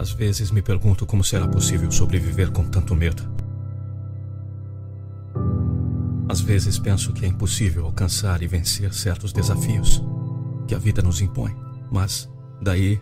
[0.00, 3.22] Às vezes me pergunto como será possível sobreviver com tanto medo.
[6.26, 10.02] Às vezes penso que é impossível alcançar e vencer certos desafios
[10.66, 11.54] que a vida nos impõe.
[11.92, 12.26] Mas,
[12.62, 12.98] daí,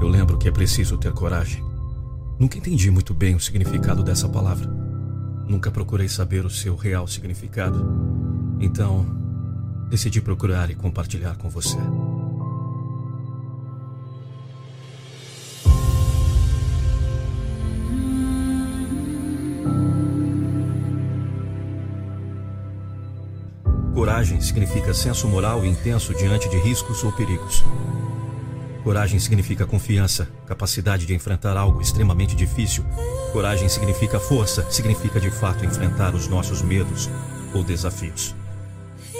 [0.00, 1.64] eu lembro que é preciso ter coragem.
[2.38, 4.70] Nunca entendi muito bem o significado dessa palavra.
[5.48, 7.84] Nunca procurei saber o seu real significado.
[8.60, 9.04] Então,
[9.88, 11.78] decidi procurar e compartilhar com você.
[24.20, 27.64] Coragem significa senso moral intenso diante de riscos ou perigos.
[28.84, 32.84] Coragem significa confiança, capacidade de enfrentar algo extremamente difícil.
[33.32, 37.08] Coragem significa força, significa de fato enfrentar os nossos medos
[37.54, 38.34] ou desafios.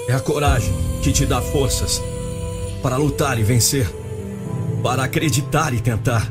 [0.06, 1.98] É a coragem que te dá forças
[2.82, 3.90] para lutar e vencer,
[4.82, 6.30] para acreditar e tentar.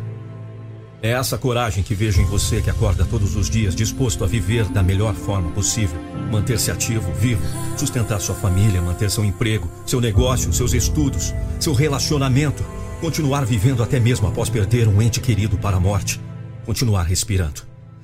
[1.02, 4.66] É essa coragem que vejo em você que acorda todos os dias disposto a viver
[4.66, 5.98] da melhor forma possível,
[6.30, 7.42] manter-se ativo, vivo,
[7.78, 12.66] sustentar sua família, manter seu emprego, seu negócio, seus estudos, seu relacionamento,
[13.00, 16.20] continuar vivendo até mesmo após perder um ente querido para a morte,
[16.66, 17.62] continuar respirando.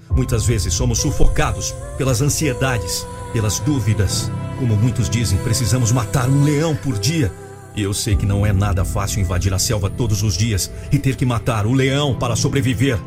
[0.10, 4.32] Muitas vezes somos sufocados pelas ansiedades, pelas dúvidas.
[4.58, 7.30] Como muitos dizem, precisamos matar um leão por dia
[7.76, 10.98] e eu sei que não é nada fácil invadir a selva todos os dias e
[10.98, 12.98] ter que matar o leão para sobreviver.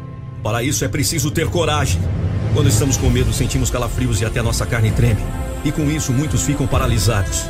[0.42, 2.00] Para isso é preciso ter coragem.
[2.54, 5.20] Quando estamos com medo, sentimos calafrios e até nossa carne treme.
[5.64, 7.46] E com isso, muitos ficam paralisados.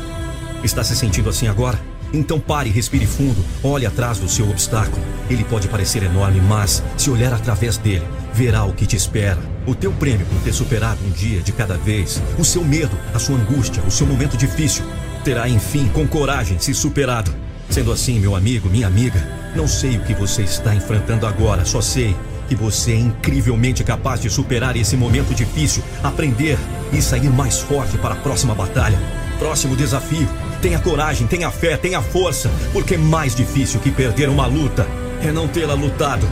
[0.63, 1.79] Está se sentindo assim agora?
[2.11, 5.01] Então pare, respire fundo, olhe atrás do seu obstáculo.
[5.29, 9.37] Ele pode parecer enorme, mas se olhar através dele, verá o que te espera.
[9.67, 13.19] O teu prêmio por ter superado um dia de cada vez, o seu medo, a
[13.19, 14.83] sua angústia, o seu momento difícil,
[15.29, 17.31] terá enfim, com coragem, se superado.
[17.69, 19.23] Sendo assim, meu amigo, minha amiga,
[19.55, 22.15] não sei o que você está enfrentando agora, só sei
[22.47, 26.57] que você é incrivelmente capaz de superar esse momento difícil, aprender
[26.91, 28.97] e sair mais forte para a próxima batalha,
[29.37, 30.27] próximo desafio.
[30.63, 34.87] Tenha coragem, tenha fé, tenha força, porque mais difícil que perder uma luta
[35.21, 36.27] é não tê-la lutado.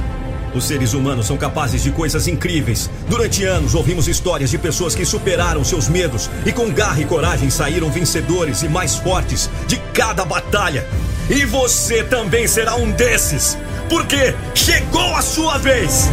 [0.58, 2.90] Os seres humanos são capazes de coisas incríveis.
[3.08, 7.52] Durante anos ouvimos histórias de pessoas que superaram seus medos e com garra e coragem
[7.52, 10.84] saíram vencedores e mais fortes de cada batalha.
[11.30, 13.56] E você também será um desses,
[13.88, 16.10] porque chegou a sua vez!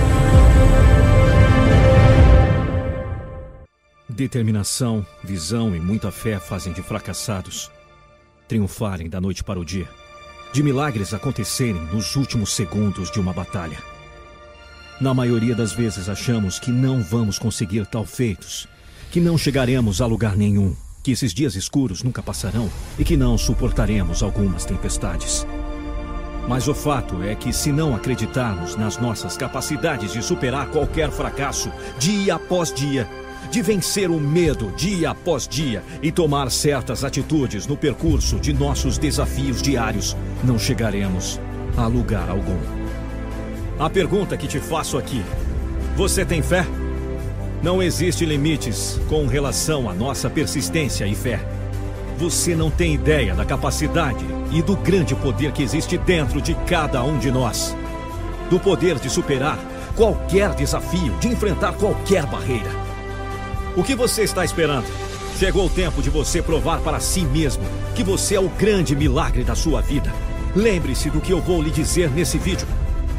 [4.07, 7.71] Determinação, visão e muita fé fazem de fracassados
[8.47, 9.89] triunfarem da noite para o dia,
[10.53, 13.94] de milagres acontecerem nos últimos segundos de uma batalha.
[15.01, 18.69] Na maioria das vezes achamos que não vamos conseguir tal feitos,
[19.11, 23.37] que não chegaremos a lugar nenhum, que esses dias escuros nunca passarão e que não
[23.37, 25.45] suportaremos algumas tempestades.
[26.49, 31.73] Mas o fato é que, se não acreditarmos nas nossas capacidades de superar qualquer fracasso,
[31.99, 33.09] dia após dia,
[33.51, 38.97] de vencer o medo dia após dia e tomar certas atitudes no percurso de nossos
[38.97, 41.41] desafios diários, não chegaremos
[41.77, 42.84] a lugar algum.
[43.79, 45.23] A pergunta que te faço aqui:
[45.97, 46.65] você tem fé?
[47.63, 51.41] Não existe limites com relação à nossa persistência e fé.
[52.19, 57.03] Você não tem ideia da capacidade e do grande poder que existe dentro de cada
[57.03, 57.77] um de nós.
[58.49, 59.59] Do poder de superar
[59.97, 62.71] qualquer desafio, de enfrentar qualquer barreira.
[63.77, 64.87] O que você está esperando?
[65.37, 67.65] Chegou o tempo de você provar para si mesmo
[67.97, 70.13] que você é o grande milagre da sua vida.
[70.55, 72.69] Lembre-se do que eu vou lhe dizer nesse vídeo.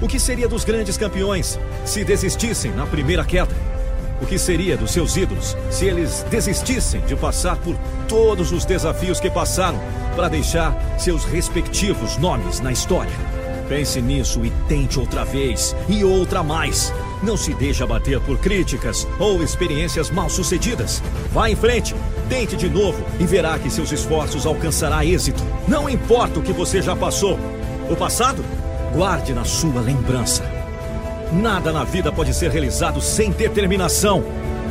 [0.02, 3.56] O que seria dos grandes campeões se desistissem na primeira queda?
[4.22, 7.78] O que seria dos seus ídolos se eles desistissem de passar por
[8.08, 9.80] todos os desafios que passaram
[10.16, 13.14] para deixar seus respectivos nomes na história?
[13.70, 16.94] Pense nisso e tente outra vez e outra mais.
[17.24, 21.02] Não se deixe abater por críticas ou experiências mal sucedidas.
[21.32, 21.96] Vá em frente,
[22.30, 25.42] tente de novo e verá que seus esforços alcançará êxito.
[25.68, 27.40] Não importa o que você já passou.
[27.90, 28.44] O passado
[28.96, 30.42] Guarde na sua lembrança.
[31.34, 34.24] Nada na vida pode ser realizado sem determinação.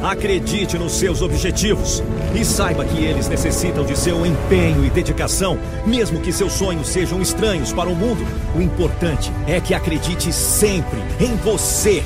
[0.02, 2.02] Acredite nos seus objetivos
[2.34, 7.20] e saiba que eles necessitam de seu empenho e dedicação, mesmo que seus sonhos sejam
[7.20, 8.26] estranhos para o mundo.
[8.56, 12.02] O importante é que acredite sempre em você.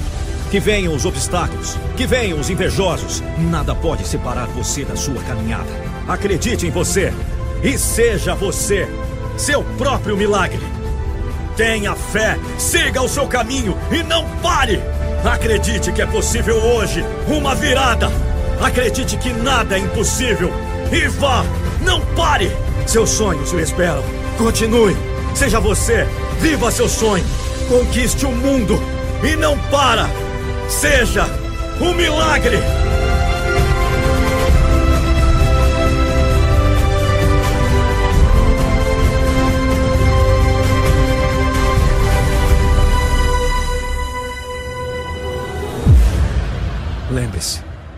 [0.50, 5.70] Que venham os obstáculos, que venham os invejosos, nada pode separar você da sua caminhada.
[6.08, 7.12] Acredite em você
[7.62, 8.88] e seja você,
[9.36, 10.77] seu próprio milagre.
[11.58, 14.80] Tenha fé, siga o seu caminho e não pare!
[15.24, 18.12] Acredite que é possível hoje uma virada.
[18.60, 20.52] Acredite que nada é impossível.
[20.92, 21.44] E vá,
[21.80, 22.48] não pare.
[22.86, 24.04] Seus sonhos o esperam.
[24.36, 24.96] Continue.
[25.34, 26.06] Seja você.
[26.40, 27.24] Viva seu sonho.
[27.68, 28.80] Conquiste o mundo.
[29.24, 30.08] E não para.
[30.68, 31.26] Seja
[31.80, 32.58] um milagre.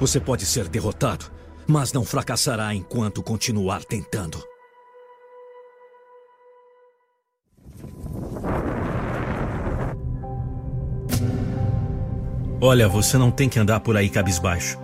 [0.00, 1.26] Você pode ser derrotado,
[1.66, 4.42] mas não fracassará enquanto continuar tentando.
[12.62, 14.78] Olha, você não tem que andar por aí cabisbaixo,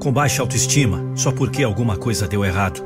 [0.00, 2.84] com baixa autoestima, só porque alguma coisa deu errado.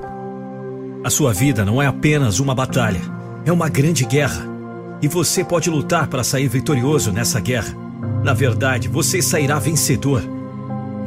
[1.03, 3.01] A sua vida não é apenas uma batalha,
[3.45, 4.47] é uma grande guerra.
[5.03, 7.75] E você pode lutar para sair vitorioso nessa guerra.
[8.23, 10.40] Na verdade, você sairá vencedor.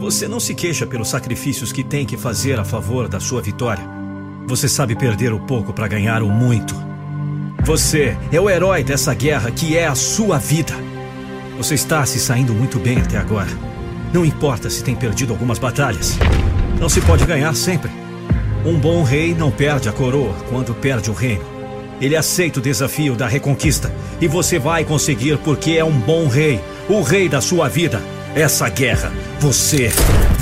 [0.04, 3.86] Você não se queixa pelos sacrifícios que tem que fazer a favor da sua vitória.
[4.46, 6.76] Você sabe perder o pouco para ganhar o muito.
[7.64, 10.74] Você é o herói dessa guerra que é a sua vida.
[11.56, 13.48] Você está se saindo muito bem até agora.
[14.12, 16.18] Não importa se tem perdido algumas batalhas.
[16.82, 17.90] Não se pode ganhar sempre.
[18.66, 21.46] Um bom rei não perde a coroa quando perde o reino.
[22.02, 23.90] Ele aceita o desafio da reconquista
[24.20, 26.60] e você vai conseguir porque é um bom rei,
[26.90, 28.02] o rei da sua vida.
[28.36, 29.92] Essa guerra você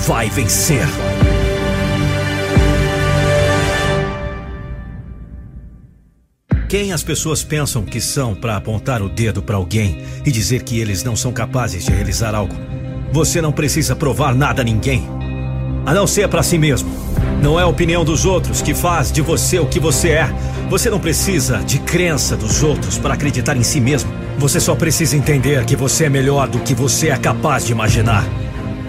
[0.08, 0.88] vai vencer.
[6.70, 10.80] Quem as pessoas pensam que são para apontar o dedo para alguém e dizer que
[10.80, 12.56] eles não são capazes de realizar algo?
[13.12, 15.06] Você não precisa provar nada a ninguém,
[15.86, 16.90] a não ser para si mesmo.
[17.44, 20.30] Não é a opinião dos outros que faz de você o que você é.
[20.72, 24.10] Você não precisa de crença dos outros para acreditar em si mesmo.
[24.38, 28.24] Você só precisa entender que você é melhor do que você é capaz de imaginar.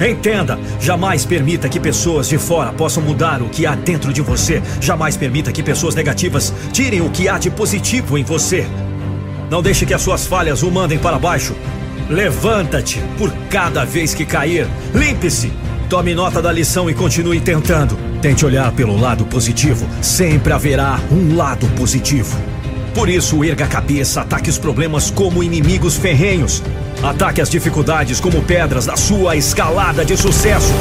[0.01, 4.63] Entenda, jamais permita que pessoas de fora possam mudar o que há dentro de você.
[4.81, 8.65] Jamais permita que pessoas negativas tirem o que há de positivo em você.
[9.51, 11.53] Não deixe que as suas falhas o mandem para baixo.
[12.09, 14.69] Levanta-te por cada vez que cair.
[14.95, 15.53] Limpe-se.
[15.91, 18.12] Tome nota da lição e continue tentando.
[18.23, 19.85] Tente olhar pelo lado positivo.
[20.01, 22.39] Sempre haverá um lado positivo.
[22.95, 26.63] Por isso, erga a cabeça, ataque os problemas como inimigos ferrenhos.
[27.03, 30.73] Ataque as dificuldades como pedras da sua escalada de sucesso.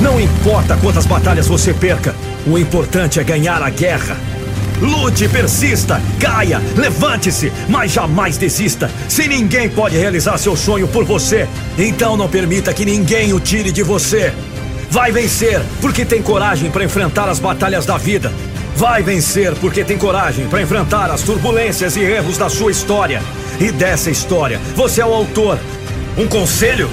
[0.00, 2.14] Não importa quantas batalhas você perca,
[2.46, 4.16] o importante é ganhar a guerra.
[4.80, 8.90] Lute, persista, caia, levante-se, mas jamais desista.
[9.08, 13.72] Se ninguém pode realizar seu sonho por você, então não permita que ninguém o tire
[13.72, 14.32] de você.
[14.90, 18.32] Vai vencer, porque tem coragem para enfrentar as batalhas da vida.
[18.76, 23.20] Vai vencer porque tem coragem para enfrentar as turbulências e erros da sua história.
[23.58, 25.58] E dessa história, você é o autor.
[26.16, 26.88] Um conselho?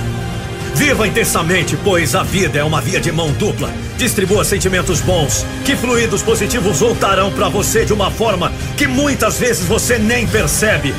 [0.76, 3.72] Viva intensamente, pois a vida é uma via de mão dupla.
[3.98, 9.66] Distribua sentimentos bons, que fluidos positivos voltarão para você de uma forma que muitas vezes
[9.66, 10.94] você nem percebe.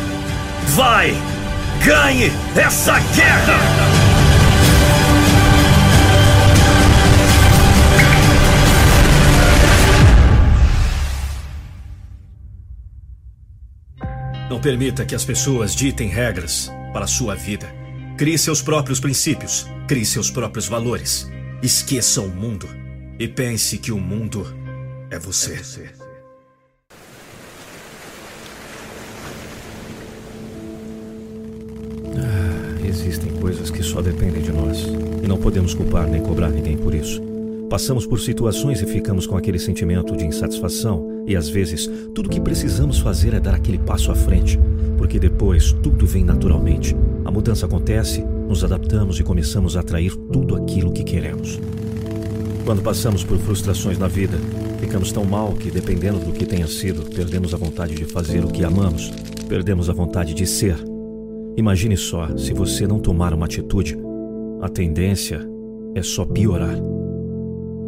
[0.75, 1.15] Vai!
[1.85, 3.61] Ganhe essa guerra!
[14.49, 17.86] Não permita que as pessoas ditem regras para a sua vida.
[18.17, 21.31] Crie seus próprios princípios, crie seus próprios valores.
[21.63, 22.67] Esqueça o mundo
[23.19, 24.47] e pense que o mundo
[25.11, 25.53] é você.
[25.53, 25.91] É você.
[32.17, 34.87] Ah, existem coisas que só dependem de nós
[35.23, 37.21] e não podemos culpar nem cobrar ninguém por isso.
[37.69, 42.41] Passamos por situações e ficamos com aquele sentimento de insatisfação, e às vezes tudo que
[42.41, 44.59] precisamos fazer é dar aquele passo à frente,
[44.97, 46.97] porque depois tudo vem naturalmente.
[47.27, 51.59] A mudança acontece, nos adaptamos e começamos a atrair tudo aquilo que queremos.
[52.65, 54.39] Quando passamos por frustrações na vida,
[54.79, 58.49] ficamos tão mal que, dependendo do que tenha sido, perdemos a vontade de fazer o
[58.49, 59.11] que amamos,
[59.49, 60.77] perdemos a vontade de ser.
[61.57, 63.99] Imagine só, se você não tomar uma atitude,
[64.63, 65.41] a tendência
[65.97, 66.77] é só piorar.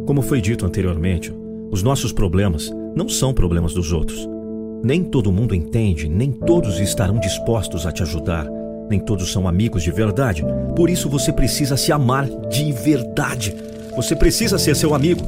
[0.05, 1.33] Como foi dito anteriormente,
[1.71, 4.27] os nossos problemas não são problemas dos outros.
[4.83, 8.58] Nem todo mundo entende, nem todos estarão dispostos a te ajudar.
[8.89, 10.43] Nem todos são amigos de verdade.
[10.75, 13.55] Por isso você precisa se amar de verdade.
[13.95, 15.21] Você precisa ser seu amigo.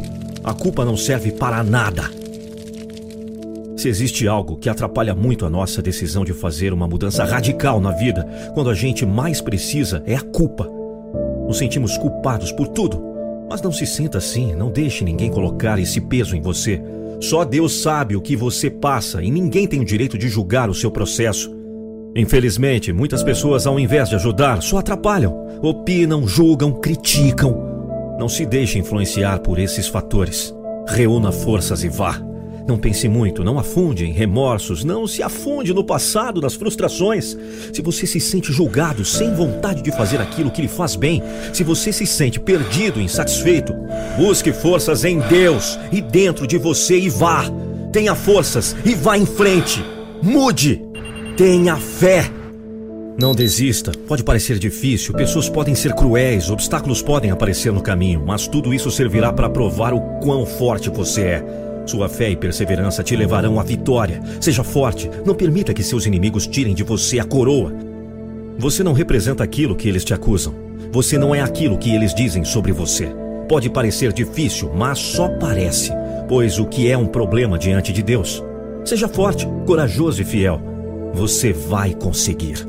[0.43, 2.09] A culpa não serve para nada.
[3.77, 7.91] Se existe algo que atrapalha muito a nossa decisão de fazer uma mudança radical na
[7.91, 10.67] vida, quando a gente mais precisa, é a culpa.
[11.47, 13.01] Nos sentimos culpados por tudo.
[13.49, 16.81] Mas não se sinta assim, não deixe ninguém colocar esse peso em você.
[17.19, 20.73] Só Deus sabe o que você passa e ninguém tem o direito de julgar o
[20.73, 21.60] seu processo.
[22.15, 27.71] Infelizmente, muitas pessoas, ao invés de ajudar, só atrapalham, opinam, julgam, criticam.
[28.19, 30.53] Não se deixe influenciar por esses fatores.
[30.87, 32.21] Reúna forças e vá.
[32.67, 37.37] Não pense muito, não afunde em remorsos, não se afunde no passado, nas frustrações.
[37.73, 41.63] Se você se sente julgado, sem vontade de fazer aquilo que lhe faz bem, se
[41.63, 43.73] você se sente perdido, insatisfeito,
[44.17, 47.45] busque forças em Deus e dentro de você e vá.
[47.91, 49.83] Tenha forças e vá em frente.
[50.21, 50.90] Mude.
[51.41, 52.29] Tenha fé.
[53.19, 53.91] Não desista.
[54.07, 58.91] Pode parecer difícil, pessoas podem ser cruéis, obstáculos podem aparecer no caminho, mas tudo isso
[58.91, 61.45] servirá para provar o quão forte você é.
[61.87, 64.21] Sua fé e perseverança te levarão à vitória.
[64.39, 67.73] Seja forte, não permita que seus inimigos tirem de você a coroa.
[68.59, 70.53] Você não representa aquilo que eles te acusam.
[70.91, 73.09] Você não é aquilo que eles dizem sobre você.
[73.49, 75.91] Pode parecer difícil, mas só parece,
[76.29, 78.43] pois o que é um problema diante de Deus?
[78.85, 80.70] Seja forte, corajoso e fiel.
[81.13, 82.65] Você vai conseguir.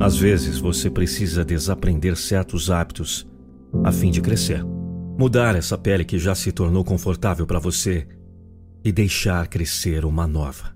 [0.00, 3.26] Às vezes você precisa desaprender certos hábitos
[3.82, 4.62] a fim de crescer.
[5.18, 8.06] Mudar essa pele que já se tornou confortável para você
[8.84, 10.73] e deixar crescer uma nova.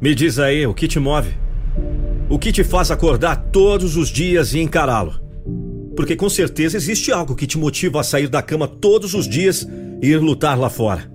[0.00, 1.34] Me diz aí o que te move?
[2.28, 5.14] O que te faz acordar todos os dias e encará-lo?
[5.96, 9.66] Porque com certeza existe algo que te motiva a sair da cama todos os dias
[10.00, 11.10] ir lutar lá fora.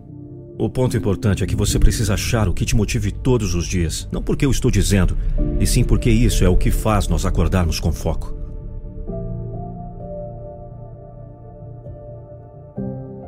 [0.60, 4.10] O ponto importante é que você precisa achar o que te motive todos os dias.
[4.12, 5.18] Não porque eu estou dizendo,
[5.62, 8.38] e sim porque isso é o que faz nós acordarmos com foco.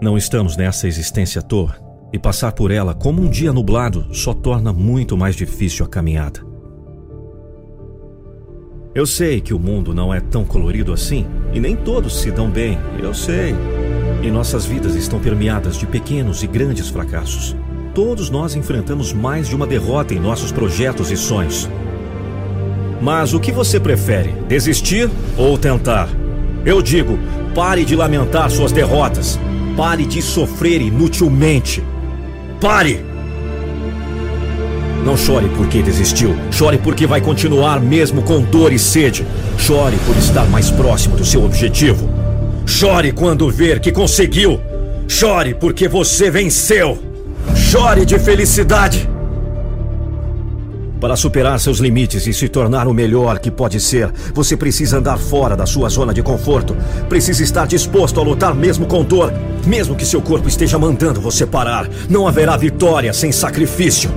[0.02, 1.85] Não estamos nessa existência à toa,
[2.16, 6.40] e passar por ela como um dia nublado só torna muito mais difícil a caminhada.
[8.96, 12.50] Eu sei que o mundo não é tão colorido assim, e nem todos se dão
[12.50, 13.54] bem, eu sei.
[14.24, 17.54] E nossas vidas estão permeadas de pequenos e grandes fracassos.
[17.94, 21.70] Todos nós enfrentamos mais de uma derrota em nossos projetos e sonhos.
[23.02, 26.08] Mas o que você prefere, desistir ou tentar?
[26.66, 27.20] Eu digo,
[27.54, 29.38] pare de lamentar suas derrotas.
[29.76, 31.84] Pare de sofrer inutilmente.
[32.60, 33.04] Pare!
[35.06, 36.36] Não chore porque desistiu.
[36.52, 39.26] Chore porque vai continuar mesmo com dor e sede.
[39.58, 42.10] Chore por estar mais próximo do seu objetivo.
[42.66, 44.60] Chore quando ver que conseguiu.
[45.08, 46.98] Chore porque você venceu.
[47.56, 49.08] Chore de felicidade.
[51.06, 55.20] Para superar seus limites e se tornar o melhor que pode ser, você precisa andar
[55.20, 56.76] fora da sua zona de conforto.
[57.08, 59.32] Precisa estar disposto a lutar mesmo com dor,
[59.68, 61.88] mesmo que seu corpo esteja mandando você parar.
[62.10, 64.10] Não haverá vitória sem sacrifício.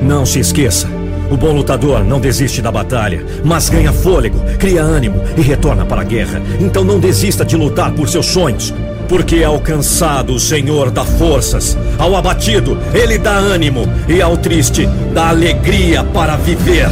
[0.00, 0.86] Não se esqueça.
[1.28, 6.02] O bom lutador não desiste da batalha, mas ganha fôlego, cria ânimo e retorna para
[6.02, 6.40] a guerra.
[6.60, 8.72] Então não desista de lutar por seus sonhos,
[9.10, 14.88] porque ao cansado o Senhor dá forças, ao abatido ele dá ânimo e ao triste
[15.12, 16.88] dá alegria para viver.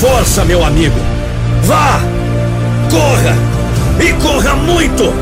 [0.00, 0.98] Força, meu amigo!
[1.64, 2.00] Vá!
[2.90, 3.36] Corra!
[4.00, 5.12] E corra muito!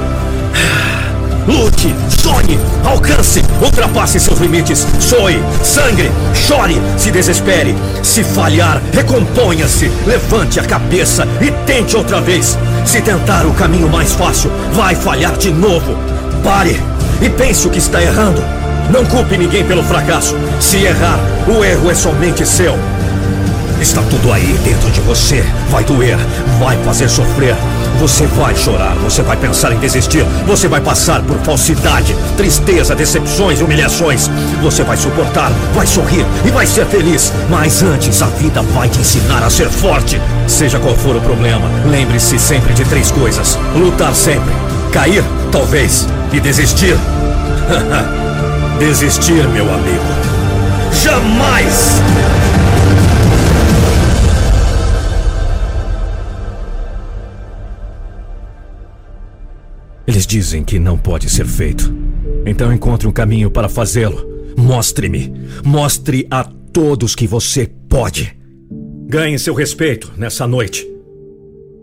[1.49, 1.93] Lute,
[2.23, 7.75] sonhe, alcance, ultrapasse seus limites, soe, sangre, chore, se desespere.
[8.05, 12.57] Se falhar, recomponha-se, levante a cabeça e tente outra vez.
[12.91, 15.97] Se tentar o caminho mais fácil, vai falhar de novo.
[16.43, 16.77] Pare
[17.23, 18.43] e pense o que está errando.
[18.91, 20.35] Não culpe ninguém pelo fracasso.
[20.59, 22.77] Se errar, o erro é somente seu.
[23.81, 25.45] Está tudo aí dentro de você.
[25.71, 26.19] Vai doer,
[26.59, 27.55] vai fazer sofrer.
[28.01, 33.61] Você vai chorar, você vai pensar em desistir, você vai passar por falsidade, tristeza, decepções,
[33.61, 34.31] humilhações.
[34.63, 37.31] Você vai suportar, vai sorrir e vai ser feliz.
[37.51, 40.19] Mas antes, a vida vai te ensinar a ser forte.
[40.49, 44.55] Seja qual for o problema, lembre-se sempre de três coisas: lutar sempre,
[44.91, 46.97] cair, talvez, e desistir.
[48.81, 50.05] desistir, meu amigo.
[51.03, 52.40] Jamais!
[60.21, 61.91] Eles dizem que não pode ser feito.
[62.45, 64.53] Então encontre um caminho para fazê-lo.
[64.55, 65.33] Mostre-me.
[65.65, 68.39] Mostre a todos que você pode.
[69.07, 70.87] Ganhe seu respeito nessa noite.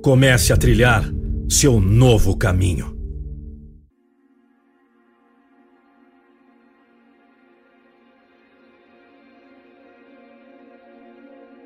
[0.04, 1.04] Comece a trilhar
[1.50, 2.96] seu novo caminho.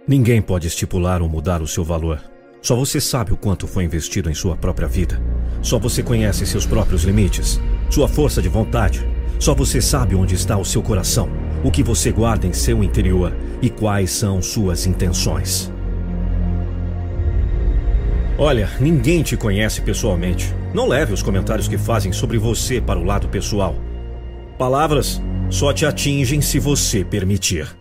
[0.08, 2.31] Ninguém pode estipular ou mudar o seu valor.
[2.62, 5.20] Só você sabe o quanto foi investido em sua própria vida.
[5.64, 9.06] Só você conhece seus próprios limites, sua força de vontade.
[9.40, 11.28] Só você sabe onde está o seu coração,
[11.64, 15.72] o que você guarda em seu interior e quais são suas intenções.
[18.38, 20.54] Olha, ninguém te conhece pessoalmente.
[20.74, 23.76] Não leve os comentários que fazem sobre você para o lado pessoal.
[24.58, 27.81] Palavras só te atingem se você permitir.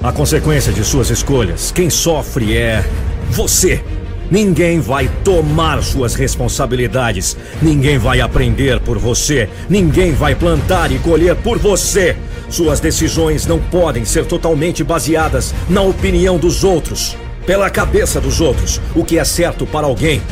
[0.00, 2.84] A consequência de suas escolhas, quem sofre é
[3.30, 3.82] você.
[4.30, 7.36] Ninguém vai tomar suas responsabilidades.
[7.60, 9.48] Ninguém vai aprender por você.
[9.68, 12.16] Ninguém vai plantar e colher por você.
[12.48, 18.80] Suas decisões não podem ser totalmente baseadas na opinião dos outros, pela cabeça dos outros.
[18.94, 20.22] O que é certo para alguém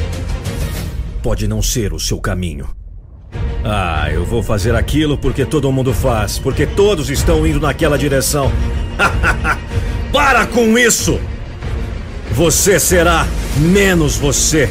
[1.25, 2.69] pode não ser o seu caminho.
[3.65, 8.53] Ah, eu vou fazer aquilo porque todo mundo faz, porque todos estão indo naquela direção.
[10.13, 11.21] Para com isso!
[12.33, 13.27] Você será
[13.57, 14.69] menos você.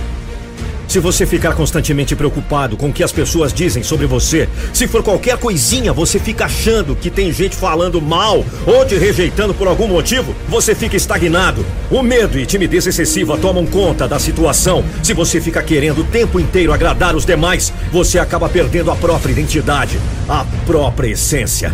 [0.88, 5.02] Se você ficar constantemente preocupado com o que as pessoas dizem sobre você, se for
[5.02, 9.88] qualquer coisinha, você fica achando que tem gente falando mal ou te rejeitando por algum
[9.88, 11.66] motivo, você fica estagnado.
[11.90, 14.86] O medo e timidez excessiva tomam conta da situação.
[15.02, 19.32] Se você fica querendo o tempo inteiro agradar os demais, você acaba perdendo a própria
[19.32, 21.74] identidade, a própria essência.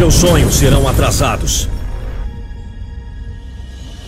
[0.00, 1.68] Seus sonhos serão atrasados.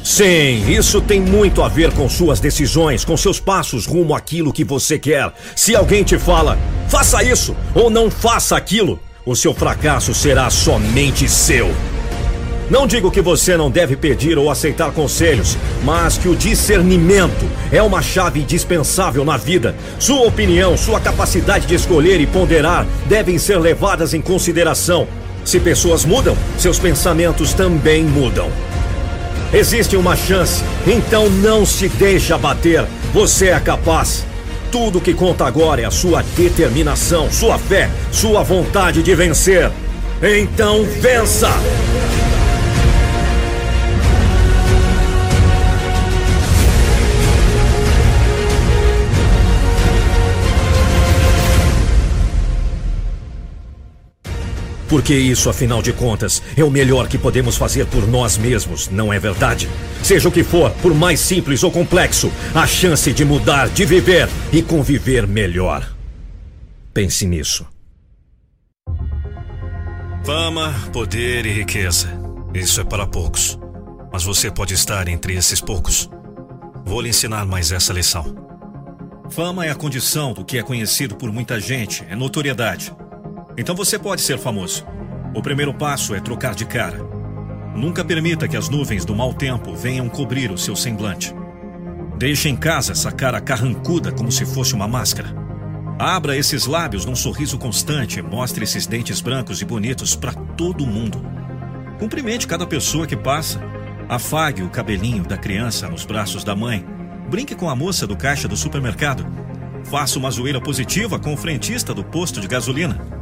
[0.02, 4.64] Sim, isso tem muito a ver com suas decisões, com seus passos rumo àquilo que
[4.64, 5.30] você quer.
[5.54, 6.58] Se alguém te fala,
[6.88, 11.70] faça isso ou não faça aquilo, o seu fracasso será somente seu.
[12.70, 17.82] Não digo que você não deve pedir ou aceitar conselhos, mas que o discernimento é
[17.82, 19.76] uma chave indispensável na vida.
[19.98, 25.06] Sua opinião, sua capacidade de escolher e ponderar devem ser levadas em consideração.
[25.44, 28.50] Se pessoas mudam, seus pensamentos também mudam.
[29.52, 32.86] Existe uma chance, então não se deixe abater.
[33.12, 34.24] Você é capaz.
[34.70, 39.70] Tudo que conta agora é a sua determinação, sua fé, sua vontade de vencer.
[40.22, 41.50] Então vença!
[54.92, 59.10] Porque isso, afinal de contas, é o melhor que podemos fazer por nós mesmos, não
[59.10, 59.66] é verdade?
[60.02, 64.28] Seja o que for, por mais simples ou complexo, a chance de mudar, de viver
[64.52, 65.90] e conviver melhor.
[66.92, 67.66] Pense nisso.
[70.26, 72.08] Fama, poder e riqueza.
[72.52, 73.58] Isso é para poucos.
[74.12, 76.10] Mas você pode estar entre esses poucos.
[76.84, 78.36] Vou lhe ensinar mais essa lição.
[79.30, 82.94] Fama é a condição do que é conhecido por muita gente, é notoriedade.
[83.56, 84.86] Então você pode ser famoso.
[85.34, 86.98] O primeiro passo é trocar de cara.
[87.74, 91.34] Nunca permita que as nuvens do mau tempo venham cobrir o seu semblante.
[92.18, 95.34] Deixe em casa essa cara carrancuda como se fosse uma máscara.
[95.98, 100.86] Abra esses lábios num sorriso constante e mostre esses dentes brancos e bonitos para todo
[100.86, 101.24] mundo.
[101.98, 103.60] Cumprimente cada pessoa que passa.
[104.08, 106.84] Afague o cabelinho da criança nos braços da mãe.
[107.30, 109.24] Brinque com a moça do caixa do supermercado.
[109.84, 113.21] Faça uma zoeira positiva com o frentista do posto de gasolina.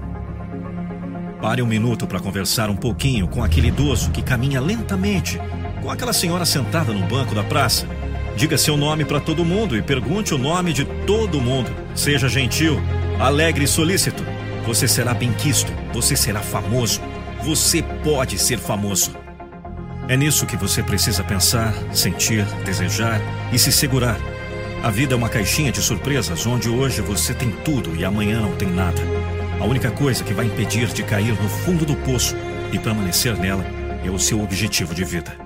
[1.40, 5.40] Pare um minuto para conversar um pouquinho com aquele idoso que caminha lentamente,
[5.81, 7.88] com aquela senhora sentada no banco da praça.
[8.37, 11.70] Diga seu nome para todo mundo e pergunte o nome de todo mundo.
[11.94, 12.79] Seja gentil,
[13.18, 14.22] alegre e solícito.
[14.66, 17.00] Você será bem-quisto, você será famoso.
[17.42, 19.16] Você pode ser famoso.
[20.09, 23.18] É nisso que você precisa pensar, sentir, desejar
[23.50, 24.18] e se segurar.
[24.83, 28.55] A vida é uma caixinha de surpresas onde hoje você tem tudo e amanhã não
[28.57, 29.19] tem nada.
[29.61, 32.35] A única coisa que vai impedir de cair no fundo do poço
[32.73, 33.62] e permanecer nela
[34.03, 35.37] é o seu objetivo de vida.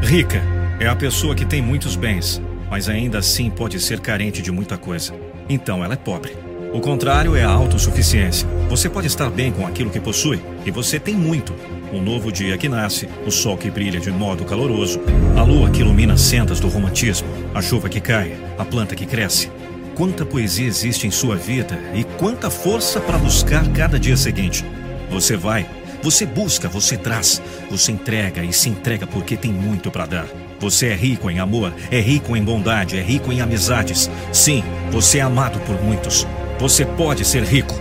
[0.00, 0.40] Rica
[0.78, 4.78] é a pessoa que tem muitos bens, mas ainda assim pode ser carente de muita
[4.78, 5.12] coisa.
[5.48, 6.36] Então ela é pobre.
[6.72, 8.48] O contrário é a autossuficiência.
[8.68, 11.52] Você pode estar bem com aquilo que possui e você tem muito.
[11.92, 15.00] Um novo dia que nasce, o sol que brilha de modo caloroso,
[15.36, 19.04] a lua que ilumina as sendas do romantismo, a chuva que cai, a planta que
[19.04, 19.50] cresce,
[19.94, 24.64] quanta poesia existe em sua vida e quanta força para buscar cada dia seguinte.
[25.10, 25.66] Você vai,
[26.02, 30.26] você busca, você traz, você entrega e se entrega porque tem muito para dar.
[30.58, 34.10] Você é rico em amor, é rico em bondade, é rico em amizades.
[34.32, 36.26] Sim, você é amado por muitos.
[36.58, 37.74] Você pode ser rico.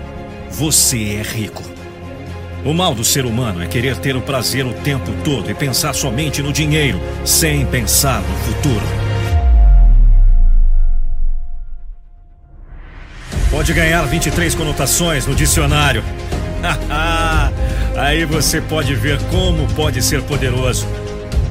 [0.49, 1.63] Você é rico.
[2.63, 5.93] O mal do ser humano é querer ter o prazer o tempo todo e pensar
[5.93, 9.00] somente no dinheiro, sem pensar no futuro.
[13.61, 16.03] Pode ganhar 23 conotações no dicionário.
[17.95, 20.87] Aí você pode ver como pode ser poderoso.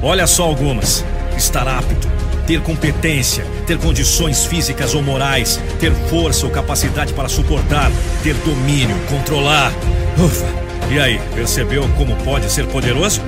[0.01, 1.05] Olha só algumas:
[1.37, 2.09] estar apto,
[2.45, 7.89] ter competência, ter condições físicas ou morais, ter força ou capacidade para suportar,
[8.21, 9.71] ter domínio, controlar.
[10.17, 10.47] Ufa!
[10.91, 13.21] E aí, percebeu como pode ser poderoso?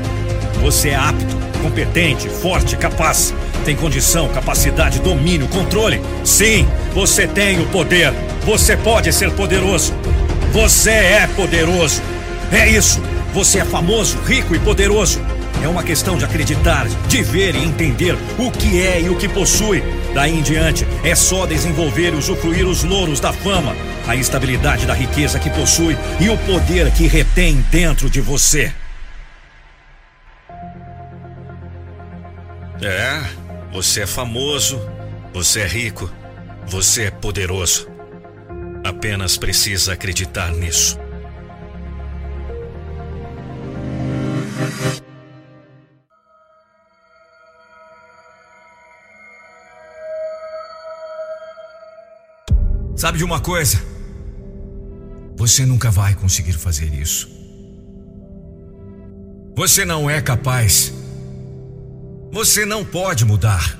[0.62, 3.34] Você é apto, competente, forte, capaz.
[3.63, 6.02] Tem condição, capacidade, domínio, controle.
[6.26, 8.13] Sim, você tem o poder.
[8.45, 9.93] Você pode ser poderoso.
[10.52, 12.02] Você é poderoso.
[12.52, 13.02] É isso.
[13.34, 15.19] Você é famoso, rico e poderoso.
[15.63, 19.30] É uma questão de acreditar, de ver e entender o que é e o que
[19.30, 19.82] possui.
[20.13, 23.73] Daí em diante, é só desenvolver e usufruir os louros da fama,
[24.06, 28.73] a estabilidade da riqueza que possui e o poder que retém dentro de você.
[32.86, 33.22] É,
[33.72, 34.78] você é famoso,
[35.34, 36.12] você é rico,
[36.67, 37.88] você é poderoso.
[38.84, 41.00] Apenas precisa acreditar nisso.
[52.98, 53.82] Sabe de uma coisa?
[55.38, 57.30] Você nunca vai conseguir fazer isso.
[59.56, 61.02] Você não é capaz.
[62.34, 63.78] Você não pode mudar.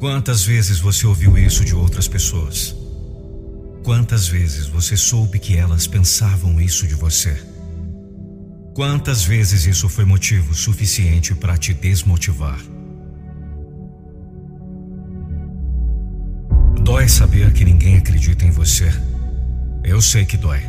[0.00, 2.74] Quantas vezes você ouviu isso de outras pessoas?
[3.84, 7.36] Quantas vezes você soube que elas pensavam isso de você?
[8.74, 12.58] Quantas vezes isso foi motivo suficiente para te desmotivar?
[16.82, 18.90] Dói saber que ninguém acredita em você.
[19.84, 20.62] Eu sei que dói.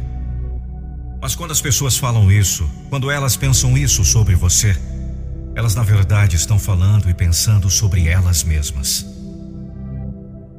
[1.21, 4.75] Mas quando as pessoas falam isso, quando elas pensam isso sobre você,
[5.55, 9.05] elas na verdade estão falando e pensando sobre elas mesmas.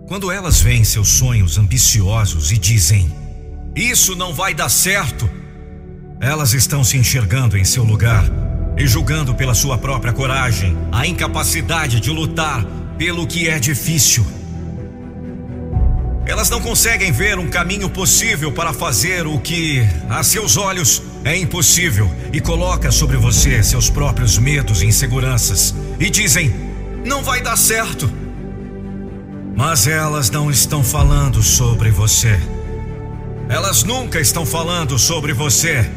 [0.09, 3.15] Quando elas veem seus sonhos ambiciosos e dizem:
[3.75, 5.29] Isso não vai dar certo,
[6.21, 8.25] elas estão se enxergando em seu lugar
[8.79, 12.65] e julgando pela sua própria coragem a incapacidade de lutar
[12.97, 14.27] pelo que é difícil.
[16.27, 21.37] Elas não conseguem ver um caminho possível para fazer o que, a seus olhos, é
[21.37, 26.55] impossível e coloca sobre você seus próprios medos e inseguranças e dizem:
[27.05, 28.09] não vai dar certo.
[29.57, 32.39] Mas elas não estão falando sobre você.
[33.49, 35.91] Elas nunca estão falando sobre você.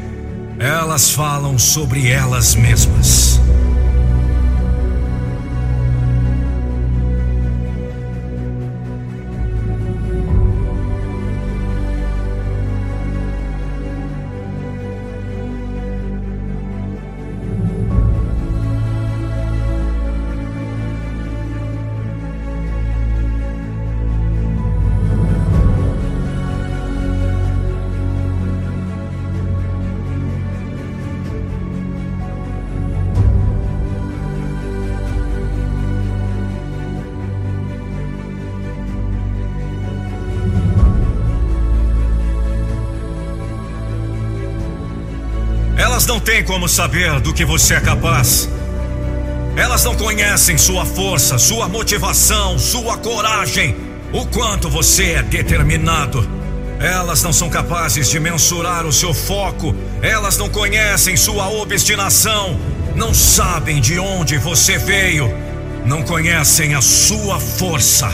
[0.58, 3.40] Elas falam sobre elas mesmas.
[46.30, 48.48] Têm como saber do que você é capaz.
[49.56, 53.74] Elas não conhecem sua força, sua motivação, sua coragem,
[54.12, 56.24] o quanto você é determinado.
[56.78, 62.56] Elas não são capazes de mensurar o seu foco, elas não conhecem sua obstinação,
[62.94, 65.34] não sabem de onde você veio,
[65.84, 68.08] não conhecem a sua força.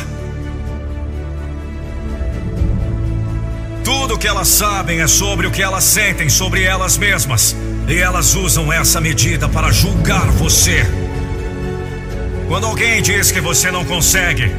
[3.84, 7.54] Tudo que elas sabem é sobre o que elas sentem sobre elas mesmas.
[7.88, 10.84] E elas usam essa medida para julgar você.
[12.48, 14.50] Quando alguém diz que você não consegue,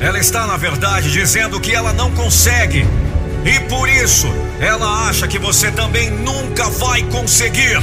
[0.00, 2.86] ela está na verdade dizendo que ela não consegue.
[3.44, 4.28] E por isso,
[4.60, 7.78] ela acha que você também nunca vai conseguir.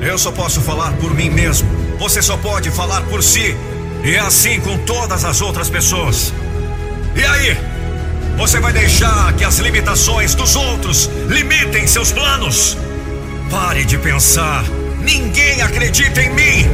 [0.00, 1.68] Eu só posso falar por mim mesmo.
[1.98, 3.56] Você só pode falar por si.
[4.04, 6.32] E é assim com todas as outras pessoas.
[7.14, 7.56] E aí?
[8.36, 12.76] Você vai deixar que as limitações dos outros limitem seus planos?
[13.52, 14.64] Pare de pensar.
[15.02, 16.70] Ninguém acredita em mim.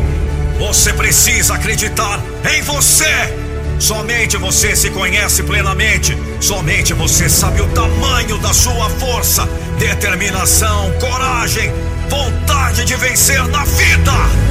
[0.60, 2.22] Você precisa acreditar
[2.54, 3.34] em você.
[3.80, 6.16] Somente você se conhece plenamente.
[6.40, 9.44] Somente você sabe o tamanho da sua força,
[9.76, 11.68] determinação, coragem,
[12.08, 14.47] vontade de vencer na vida.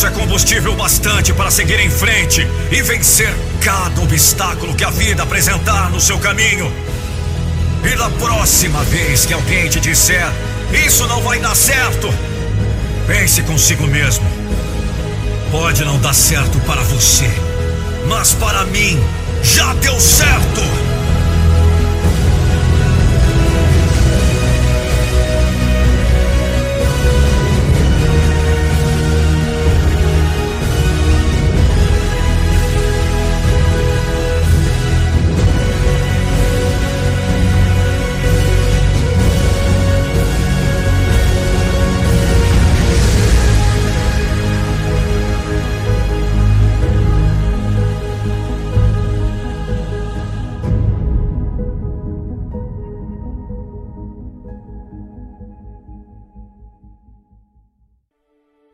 [0.00, 5.90] É combustível bastante para seguir em frente e vencer cada obstáculo que a vida apresentar
[5.90, 6.72] no seu caminho.
[7.84, 10.30] E da próxima vez que alguém te disser
[10.72, 12.12] isso não vai dar certo,
[13.06, 14.24] pense consigo mesmo.
[15.50, 17.28] Pode não dar certo para você,
[18.06, 19.02] mas para mim
[19.42, 20.87] já deu certo.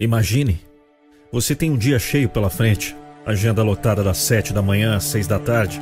[0.05, 0.61] Imagine,
[1.33, 5.27] você tem um dia cheio pela frente, agenda lotada das sete da manhã às seis
[5.27, 5.81] da tarde.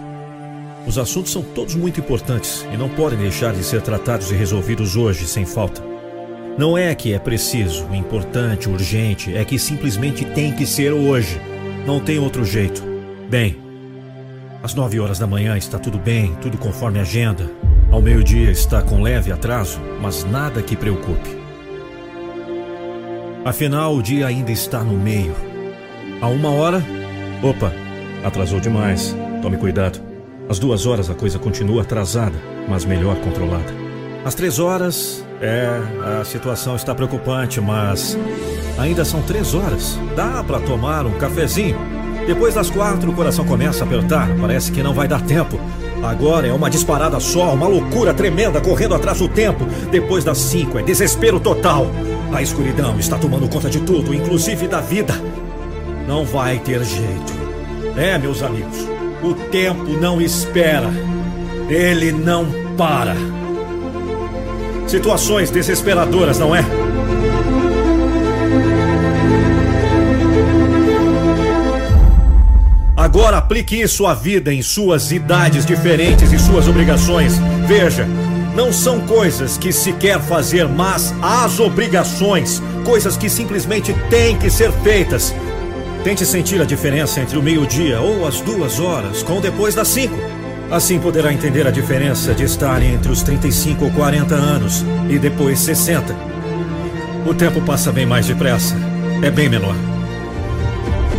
[0.87, 4.95] Os assuntos são todos muito importantes e não podem deixar de ser tratados e resolvidos
[4.95, 5.83] hoje sem falta.
[6.57, 11.41] Não é que é preciso, importante, urgente, é que simplesmente tem que ser hoje.
[11.85, 12.81] Não tem outro jeito.
[13.29, 13.57] Bem,
[14.63, 17.51] às nove horas da manhã está tudo bem, tudo conforme agenda.
[17.91, 21.41] Ao meio-dia está com leve atraso, mas nada que preocupe.
[23.44, 25.35] Afinal, o dia ainda está no meio.
[26.20, 26.83] A uma hora.
[27.42, 27.72] Opa,
[28.24, 29.16] atrasou demais.
[29.40, 30.00] Tome cuidado.
[30.48, 32.37] Às duas horas a coisa continua atrasada,
[32.68, 33.72] mas melhor controlada.
[34.24, 35.24] Às três horas.
[35.40, 35.66] É,
[36.20, 38.16] a situação está preocupante, mas.
[38.78, 39.98] Ainda são três horas.
[40.14, 41.76] Dá para tomar um cafezinho.
[42.24, 44.28] Depois das quatro, o coração começa a apertar.
[44.40, 45.59] Parece que não vai dar tempo.
[46.00, 49.66] Agora é uma disparada só, uma loucura tremenda correndo atrás do tempo.
[49.90, 51.88] Depois das cinco, é desespero total.
[52.33, 55.14] A escuridão está tomando conta de tudo, inclusive da vida.
[56.09, 57.33] Não vai ter jeito.
[57.97, 58.79] É, meus amigos,
[59.23, 60.88] o tempo não espera.
[61.68, 63.14] Ele não para.
[64.88, 66.64] Situações desesperadoras, não é?
[72.97, 77.35] Agora aplique isso à vida em suas idades diferentes e suas obrigações.
[77.66, 78.07] Veja,
[78.55, 84.51] não são coisas que se quer fazer, mas as obrigações, coisas que simplesmente têm que
[84.51, 85.35] ser feitas.
[86.05, 90.17] Tente sentir a diferença entre o meio-dia ou as duas horas com depois das cinco.
[90.71, 95.59] Assim poderá entender a diferença de estar entre os 35 ou 40 anos e depois
[95.61, 96.15] 60.
[97.27, 98.75] O tempo passa bem mais depressa,
[99.23, 99.77] é bem menor.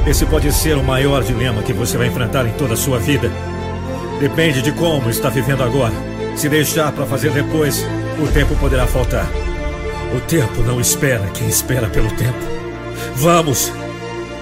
[0.05, 3.31] Esse pode ser o maior dilema que você vai enfrentar em toda a sua vida.
[4.19, 6.12] Depende de como está vivendo agora.
[6.35, 7.85] Se deixar para fazer depois,
[8.21, 9.29] o tempo poderá faltar.
[10.15, 12.37] O tempo não espera quem espera pelo tempo.
[13.15, 13.71] Vamos!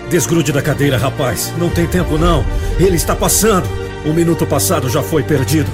[0.10, 1.54] Desgrude da cadeira, rapaz.
[1.58, 2.46] Não tem tempo, não.
[2.80, 3.68] Ele está passando.
[4.06, 5.72] O minuto passado já foi perdido.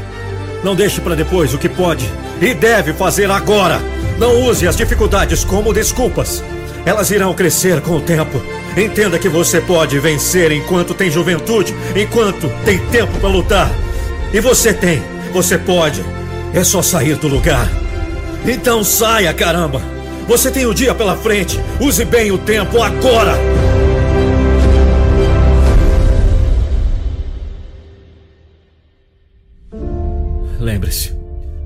[0.63, 2.07] Não deixe para depois o que pode
[2.41, 3.79] e deve fazer agora.
[4.19, 6.43] Não use as dificuldades como desculpas.
[6.85, 8.41] Elas irão crescer com o tempo.
[8.75, 13.71] Entenda que você pode vencer enquanto tem juventude, enquanto tem tempo para lutar.
[14.33, 15.16] E você tem.
[15.37, 16.03] Você pode.
[16.51, 17.69] É só sair do lugar.
[18.43, 19.79] Então saia, caramba!
[20.27, 21.59] Você tem o dia pela frente.
[21.79, 23.33] Use bem o tempo agora!
[30.59, 31.13] Lembre-se,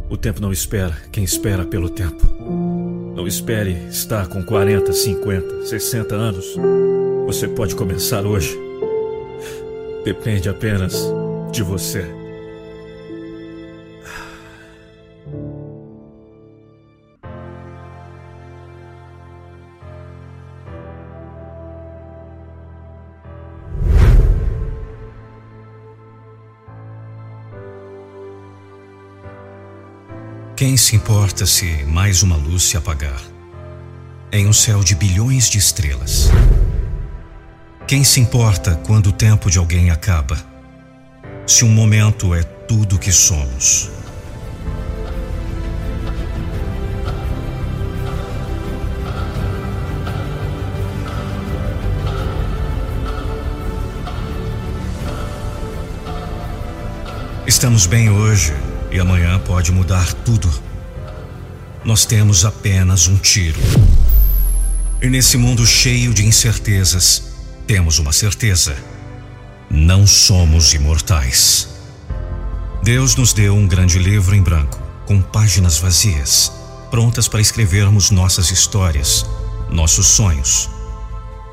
[0.09, 2.27] o tempo não espera quem espera pelo tempo.
[3.15, 6.57] Não espere estar com 40, 50, 60 anos.
[7.25, 8.53] Você pode começar hoje.
[10.03, 10.93] Depende apenas
[11.53, 12.20] de você.
[30.61, 33.19] Quem se importa se mais uma luz se apagar?
[34.31, 36.29] Em um céu de bilhões de estrelas.
[37.87, 40.37] Quem se importa quando o tempo de alguém acaba?
[41.47, 43.89] Se um momento é tudo que somos.
[57.47, 58.53] Estamos bem hoje
[58.91, 60.51] e amanhã pode mudar tudo.
[61.83, 63.59] Nós temos apenas um tiro.
[65.01, 67.23] E nesse mundo cheio de incertezas,
[67.65, 68.75] temos uma certeza:
[69.69, 71.69] não somos imortais.
[72.83, 76.51] Deus nos deu um grande livro em branco, com páginas vazias,
[76.91, 79.25] prontas para escrevermos nossas histórias,
[79.69, 80.69] nossos sonhos.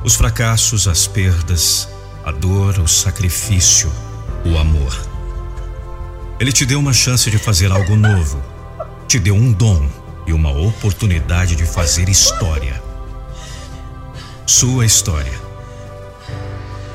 [0.05, 1.89] Os fracassos, as perdas,
[2.25, 3.91] a dor, o sacrifício,
[4.45, 5.08] o amor.
[6.41, 8.41] Ele te deu uma chance de fazer algo novo.
[9.09, 9.89] Te deu um dom
[10.25, 12.81] e uma oportunidade de fazer história.
[14.47, 15.33] Sua história.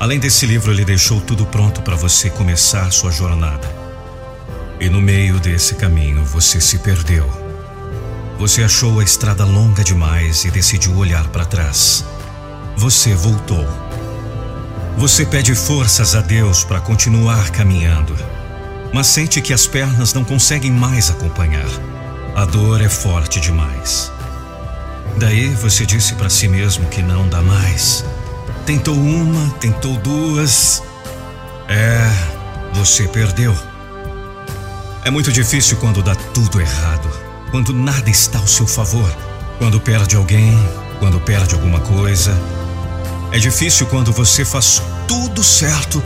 [0.00, 3.68] Além desse livro, ele deixou tudo pronto para você começar sua jornada.
[4.80, 7.28] E no meio desse caminho você se perdeu.
[8.38, 12.02] Você achou a estrada longa demais e decidiu olhar para trás.
[12.78, 13.66] Você voltou.
[14.96, 18.16] Você pede forças a Deus para continuar caminhando,
[18.94, 21.66] mas sente que as pernas não conseguem mais acompanhar.
[22.36, 24.12] A dor é forte demais.
[25.16, 28.04] Daí você disse para si mesmo que não dá mais.
[28.64, 30.80] Tentou uma, tentou duas.
[31.68, 32.08] É,
[32.72, 33.52] você perdeu.
[35.04, 37.10] É muito difícil quando dá tudo errado,
[37.50, 39.12] quando nada está ao seu favor,
[39.58, 40.56] quando perde alguém,
[41.00, 42.32] quando perde alguma coisa.
[43.32, 46.00] É difícil quando você faz tudo certo,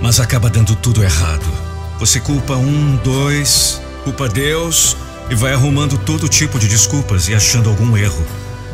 [0.00, 1.65] mas acaba dando tudo errado.
[1.98, 4.96] Você culpa um, dois, culpa Deus,
[5.30, 8.24] e vai arrumando todo tipo de desculpas e achando algum erro,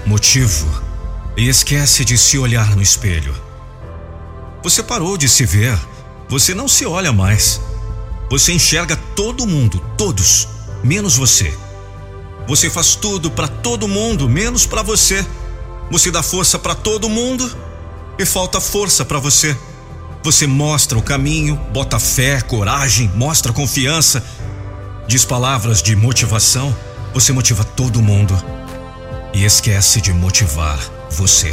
[0.04, 0.66] motivo,
[1.36, 3.34] e esquece de se olhar no espelho.
[4.62, 5.78] Você parou de se ver,
[6.28, 7.60] você não se olha mais.
[8.30, 10.48] Você enxerga todo mundo, todos,
[10.82, 11.52] menos você.
[12.48, 15.24] Você faz tudo para todo mundo, menos para você.
[15.90, 17.50] Você dá força para todo mundo
[18.18, 19.56] e falta força para você.
[20.24, 24.22] Você mostra o caminho, bota fé, coragem, mostra confiança,
[25.08, 26.74] diz palavras de motivação,
[27.12, 28.40] você motiva todo mundo
[29.34, 30.78] e esquece de motivar
[31.10, 31.52] você.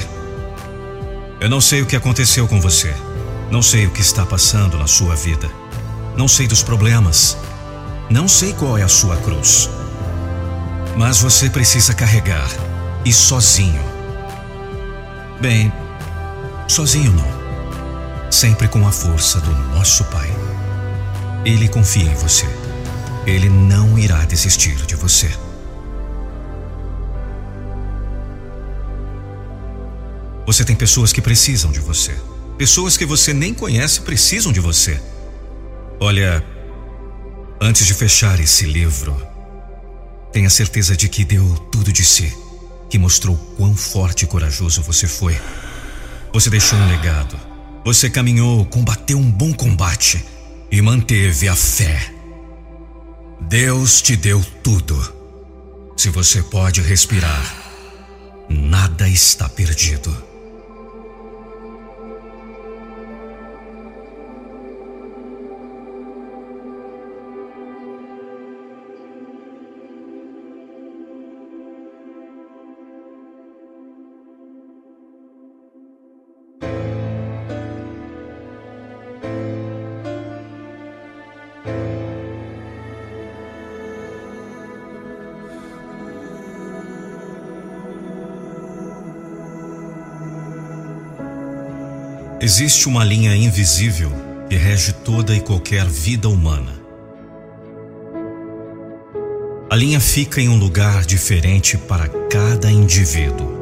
[1.39, 2.93] Eu não sei o que aconteceu com você,
[3.49, 5.49] não sei o que está passando na sua vida,
[6.15, 7.37] não sei dos problemas,
[8.07, 9.67] não sei qual é a sua cruz.
[10.95, 12.49] Mas você precisa carregar
[13.03, 13.81] e sozinho.
[15.41, 15.73] Bem,
[16.67, 17.38] sozinho não.
[18.31, 20.29] Sempre com a força do nosso Pai.
[21.43, 22.45] Ele confia em você.
[23.25, 25.31] Ele não irá desistir de você.
[30.45, 32.15] Você tem pessoas que precisam de você.
[32.57, 35.01] Pessoas que você nem conhece precisam de você.
[35.99, 36.43] Olha,
[37.59, 39.15] antes de fechar esse livro,
[40.31, 42.31] tenha certeza de que deu tudo de si,
[42.89, 45.39] que mostrou quão forte e corajoso você foi.
[46.31, 47.48] Você deixou um legado.
[47.83, 50.23] Você caminhou, combateu um bom combate
[50.71, 52.13] e manteve a fé.
[53.41, 54.95] Deus te deu tudo.
[55.97, 57.55] Se você pode respirar,
[58.49, 60.28] nada está perdido.
[92.61, 94.11] Existe uma linha invisível
[94.49, 96.73] que rege toda e qualquer vida humana.
[99.69, 103.57] A linha fica em um lugar diferente para cada indivíduo.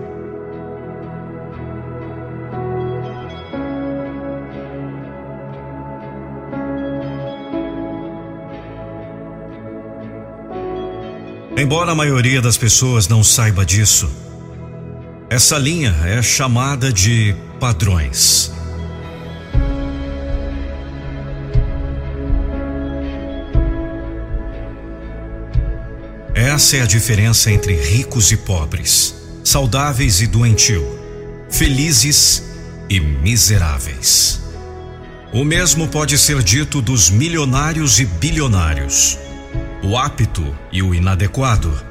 [11.55, 14.09] Embora a maioria das pessoas não saiba disso,
[15.29, 18.56] essa linha é chamada de padrões.
[26.47, 30.81] Essa é a diferença entre ricos e pobres, saudáveis e doentio,
[31.49, 32.41] felizes
[32.89, 34.39] e miseráveis.
[35.33, 39.17] O mesmo pode ser dito dos milionários e bilionários,
[39.83, 41.83] o apto e o inadequado.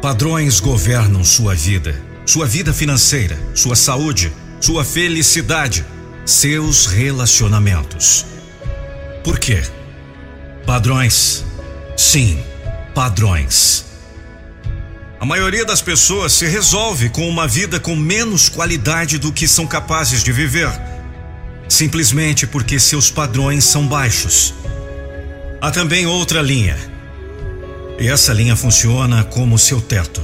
[0.00, 5.84] Padrões governam sua vida, sua vida financeira, sua saúde, sua felicidade,
[6.24, 8.24] seus relacionamentos.
[9.24, 9.60] Por quê?
[10.64, 11.44] Padrões.
[11.96, 12.40] Sim
[12.98, 13.84] padrões.
[15.20, 19.68] A maioria das pessoas se resolve com uma vida com menos qualidade do que são
[19.68, 20.68] capazes de viver,
[21.68, 24.52] simplesmente porque seus padrões são baixos.
[25.60, 26.76] Há também outra linha.
[28.00, 30.20] E essa linha funciona como seu teto.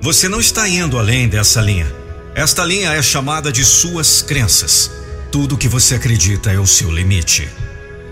[0.00, 1.94] Você não está indo além dessa linha.
[2.34, 4.90] Esta linha é chamada de suas crenças.
[5.30, 7.46] Tudo que você acredita é o seu limite.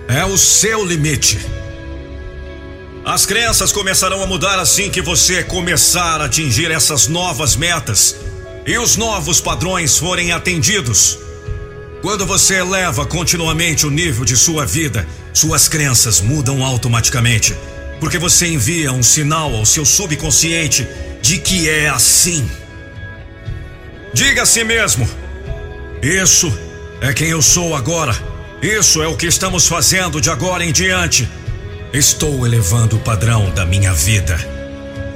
[0.07, 1.39] É o seu limite.
[3.05, 8.17] As crenças começarão a mudar assim que você começar a atingir essas novas metas.
[8.67, 11.19] e os novos padrões forem atendidos.
[12.03, 17.57] Quando você eleva continuamente o nível de sua vida, suas crenças mudam automaticamente,
[17.99, 20.87] porque você envia um sinal ao seu subconsciente
[21.23, 22.49] de que é assim.
[24.13, 25.09] Diga a si mesmo:
[26.03, 26.53] Isso
[27.01, 28.15] é quem eu sou agora.
[28.63, 31.27] Isso é o que estamos fazendo de agora em diante.
[31.93, 34.39] Estou elevando o padrão da minha vida.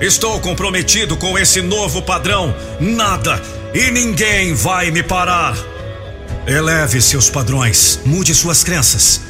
[0.00, 2.52] Estou comprometido com esse novo padrão.
[2.80, 3.40] Nada
[3.72, 5.56] e ninguém vai me parar.
[6.44, 9.20] Eleve seus padrões, mude suas crenças.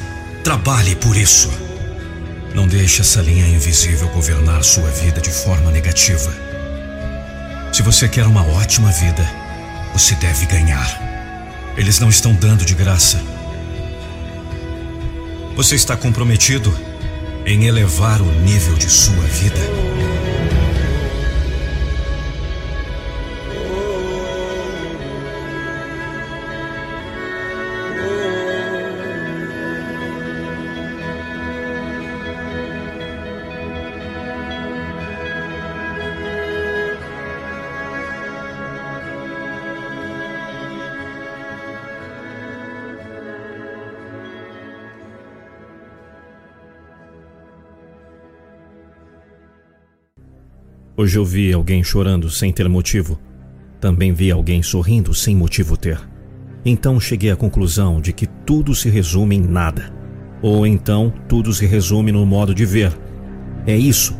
[0.43, 1.51] Trabalhe por isso.
[2.55, 6.33] Não deixe essa linha invisível governar sua vida de forma negativa.
[7.71, 9.23] Se você quer uma ótima vida,
[9.93, 10.99] você deve ganhar.
[11.77, 13.21] Eles não estão dando de graça.
[15.55, 16.75] Você está comprometido
[17.45, 19.94] em elevar o nível de sua vida?
[51.05, 53.19] Hoje eu vi alguém chorando sem ter motivo.
[53.79, 55.99] Também vi alguém sorrindo sem motivo ter.
[56.65, 59.93] Então cheguei à conclusão de que tudo se resume em nada.
[60.41, 62.91] Ou então tudo se resume no modo de ver.
[63.67, 64.17] É isso.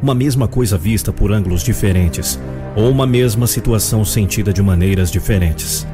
[0.00, 2.38] Uma mesma coisa vista por ângulos diferentes,
[2.76, 5.84] ou uma mesma situação sentida de maneiras diferentes.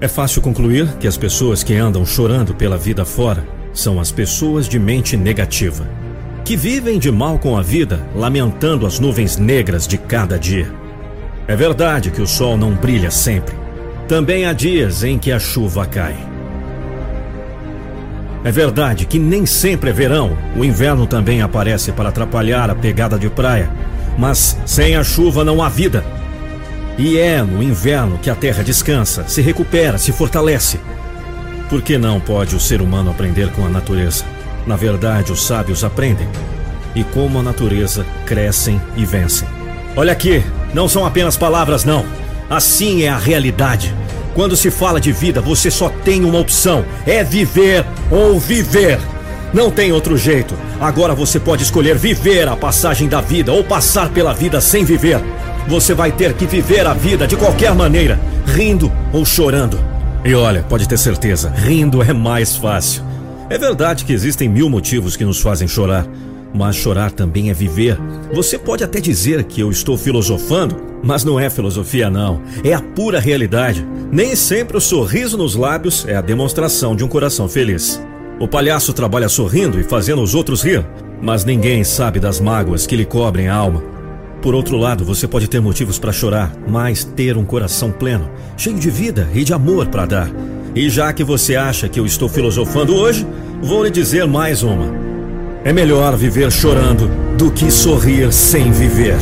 [0.00, 4.66] É fácil concluir que as pessoas que andam chorando pela vida fora são as pessoas
[4.66, 6.05] de mente negativa
[6.46, 10.72] que vivem de mal com a vida, lamentando as nuvens negras de cada dia.
[11.48, 13.52] É verdade que o sol não brilha sempre.
[14.06, 16.16] Também há dias em que a chuva cai.
[18.44, 23.18] É verdade que nem sempre é verão, o inverno também aparece para atrapalhar a pegada
[23.18, 23.68] de praia.
[24.16, 26.04] Mas sem a chuva não há vida.
[26.96, 30.78] E é no inverno que a terra descansa, se recupera, se fortalece.
[31.68, 34.35] Por que não pode o ser humano aprender com a natureza?
[34.66, 36.28] Na verdade, os sábios aprendem.
[36.94, 39.46] E como a natureza, crescem e vencem.
[39.94, 40.42] Olha aqui,
[40.74, 42.04] não são apenas palavras, não.
[42.50, 43.94] Assim é a realidade.
[44.34, 48.98] Quando se fala de vida, você só tem uma opção: é viver ou viver.
[49.54, 50.54] Não tem outro jeito.
[50.80, 55.20] Agora você pode escolher viver a passagem da vida ou passar pela vida sem viver.
[55.68, 59.78] Você vai ter que viver a vida de qualquer maneira, rindo ou chorando.
[60.24, 63.02] E olha, pode ter certeza, rindo é mais fácil.
[63.48, 66.04] É verdade que existem mil motivos que nos fazem chorar,
[66.52, 67.96] mas chorar também é viver.
[68.32, 72.42] Você pode até dizer que eu estou filosofando, mas não é filosofia, não.
[72.64, 73.86] É a pura realidade.
[74.10, 78.02] Nem sempre o sorriso nos lábios é a demonstração de um coração feliz.
[78.40, 80.84] O palhaço trabalha sorrindo e fazendo os outros rir,
[81.22, 83.82] mas ninguém sabe das mágoas que lhe cobrem a alma.
[84.42, 88.78] Por outro lado, você pode ter motivos para chorar, mas ter um coração pleno, cheio
[88.78, 90.55] de vida e de amor para dar.
[90.76, 93.26] E já que você acha que eu estou filosofando hoje,
[93.62, 94.94] vou lhe dizer mais uma.
[95.64, 97.08] É melhor viver chorando
[97.38, 99.16] do que sorrir sem viver.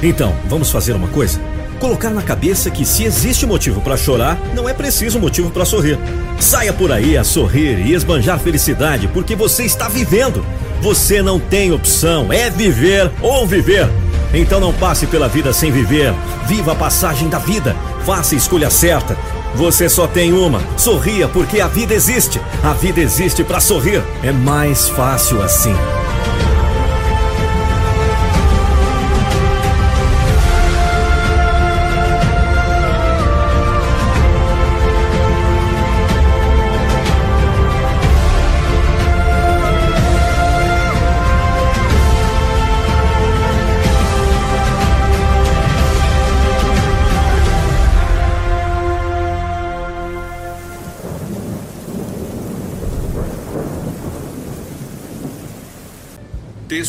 [0.00, 1.40] Então, vamos fazer uma coisa?
[1.80, 5.98] Colocar na cabeça que se existe motivo para chorar, não é preciso motivo para sorrir.
[6.38, 10.46] Saia por aí a sorrir e esbanjar felicidade, porque você está vivendo.
[10.80, 13.88] Você não tem opção, é viver ou viver.
[14.32, 16.14] Então não passe pela vida sem viver.
[16.46, 17.74] Viva a passagem da vida.
[18.06, 19.18] Faça a escolha certa.
[19.54, 20.60] Você só tem uma.
[20.78, 22.40] Sorria porque a vida existe.
[22.62, 24.02] A vida existe para sorrir.
[24.22, 25.74] É mais fácil assim.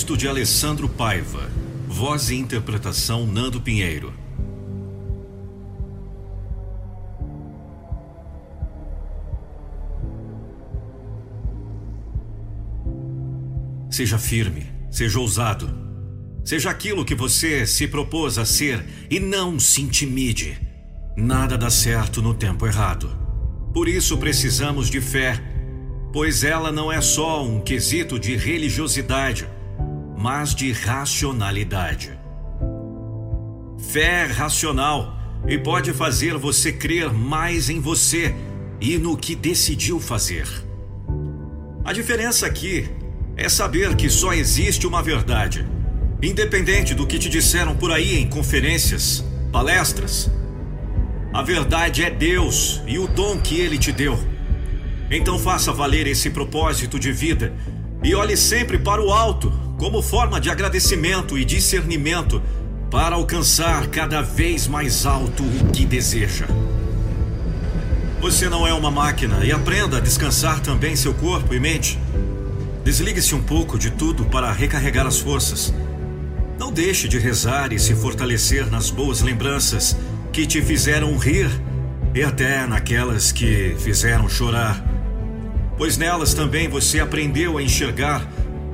[0.01, 1.47] Texto de Alessandro Paiva.
[1.87, 4.11] Voz e interpretação Nando Pinheiro.
[13.91, 15.69] Seja firme, seja ousado.
[16.43, 20.59] Seja aquilo que você se propôs a ser e não se intimide.
[21.15, 23.07] Nada dá certo no tempo errado.
[23.71, 25.39] Por isso precisamos de fé,
[26.11, 29.47] pois ela não é só um quesito de religiosidade
[30.21, 32.11] mas de racionalidade.
[33.91, 35.17] Fé racional
[35.47, 38.35] e pode fazer você crer mais em você
[38.79, 40.47] e no que decidiu fazer.
[41.83, 42.87] A diferença aqui
[43.35, 45.65] é saber que só existe uma verdade,
[46.21, 50.29] independente do que te disseram por aí em conferências, palestras.
[51.33, 54.19] A verdade é Deus e o dom que ele te deu.
[55.09, 57.55] Então faça valer esse propósito de vida
[58.03, 62.39] e olhe sempre para o alto como forma de agradecimento e discernimento
[62.91, 66.45] para alcançar cada vez mais alto o que deseja.
[68.21, 71.97] Você não é uma máquina e aprenda a descansar também seu corpo e mente.
[72.83, 75.73] Desligue-se um pouco de tudo para recarregar as forças.
[76.59, 79.97] Não deixe de rezar e se fortalecer nas boas lembranças
[80.31, 81.49] que te fizeram rir
[82.13, 84.79] e até naquelas que fizeram chorar.
[85.75, 88.29] Pois nelas também você aprendeu a enxergar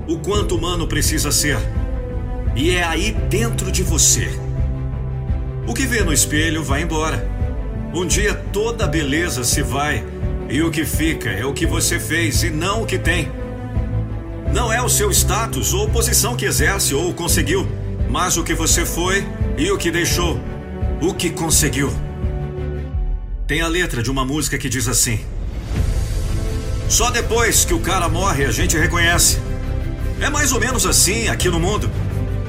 [0.08, 1.58] o quanto humano precisa ser.
[2.56, 4.30] E é aí dentro de você.
[5.68, 7.30] O que vê no espelho vai embora.
[7.94, 10.04] Um dia toda a beleza se vai
[10.50, 13.30] e o que fica é o que você fez e não o que tem.
[14.54, 17.68] Não é o seu status ou posição que exerce ou conseguiu,
[18.10, 19.28] mas o que você foi
[19.58, 20.40] e o que deixou,
[21.02, 21.94] o que conseguiu.
[23.46, 25.20] Tem a letra de uma música que diz assim:
[26.88, 29.47] Só depois que o cara morre a gente reconhece.
[30.20, 31.90] É mais ou menos assim aqui no mundo.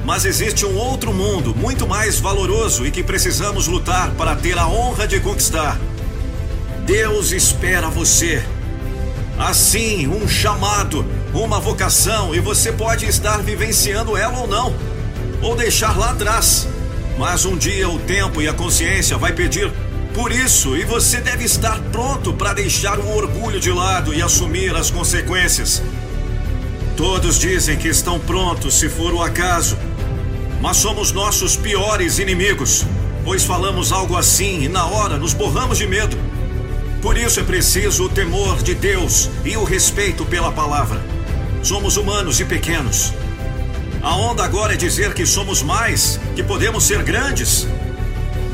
[0.03, 4.67] Mas existe um outro mundo muito mais valoroso e que precisamos lutar para ter a
[4.67, 5.79] honra de conquistar.
[6.85, 8.43] Deus espera você.
[9.37, 14.75] Assim, um chamado, uma vocação, e você pode estar vivenciando ela ou não,
[15.41, 16.67] ou deixar lá atrás.
[17.17, 19.71] Mas um dia o tempo e a consciência vai pedir
[20.13, 24.75] por isso, e você deve estar pronto para deixar o orgulho de lado e assumir
[24.75, 25.83] as consequências.
[26.99, 29.77] Todos dizem que estão prontos se for o acaso,
[30.59, 32.85] mas somos nossos piores inimigos,
[33.23, 36.17] pois falamos algo assim e na hora nos borramos de medo.
[37.01, 41.01] Por isso é preciso o temor de Deus e o respeito pela palavra.
[41.63, 43.13] Somos humanos e pequenos.
[44.01, 47.65] A onda agora é dizer que somos mais, que podemos ser grandes.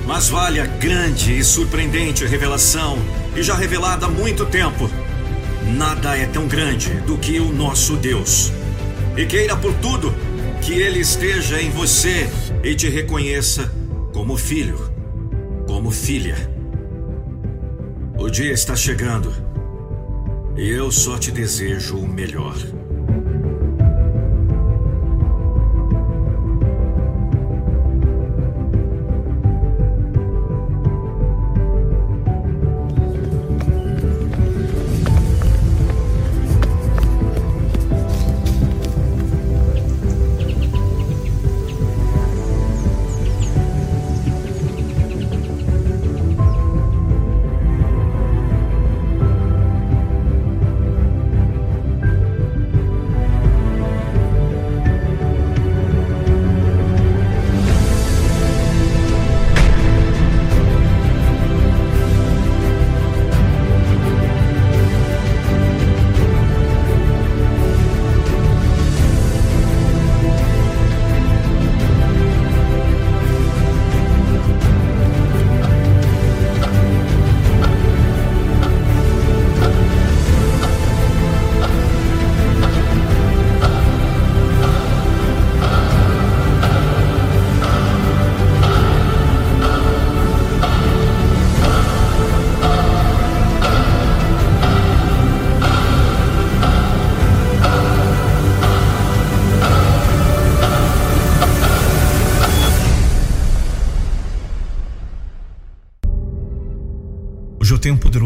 [0.06, 3.00] Mas vale a grande e surpreendente revelação,
[3.36, 4.88] e já revelada há muito tempo
[5.76, 8.50] Nada é tão grande do que o nosso Deus.
[9.18, 10.16] E queira por tudo
[10.62, 12.30] que Ele esteja em você
[12.64, 13.70] e te reconheça
[14.14, 14.90] como filho,
[15.68, 16.38] como filha.
[18.18, 19.34] O dia está chegando
[20.56, 22.56] e eu só te desejo o melhor.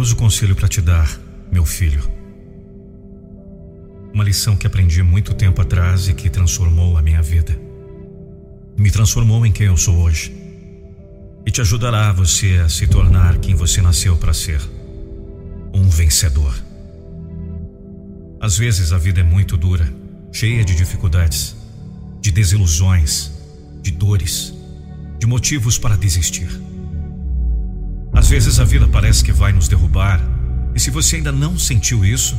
[0.09, 1.19] Poderoso conselho para te dar,
[1.51, 2.01] meu filho.
[4.13, 7.59] Uma lição que aprendi muito tempo atrás e que transformou a minha vida.
[8.77, 10.35] Me transformou em quem eu sou hoje.
[11.45, 14.61] E te ajudará você a se tornar quem você nasceu para ser
[15.73, 16.55] um vencedor.
[18.39, 19.91] Às vezes a vida é muito dura,
[20.31, 21.55] cheia de dificuldades,
[22.21, 23.31] de desilusões,
[23.81, 24.53] de dores,
[25.19, 26.49] de motivos para desistir.
[28.19, 30.19] Às vezes a vida parece que vai nos derrubar,
[30.75, 32.35] e se você ainda não sentiu isso,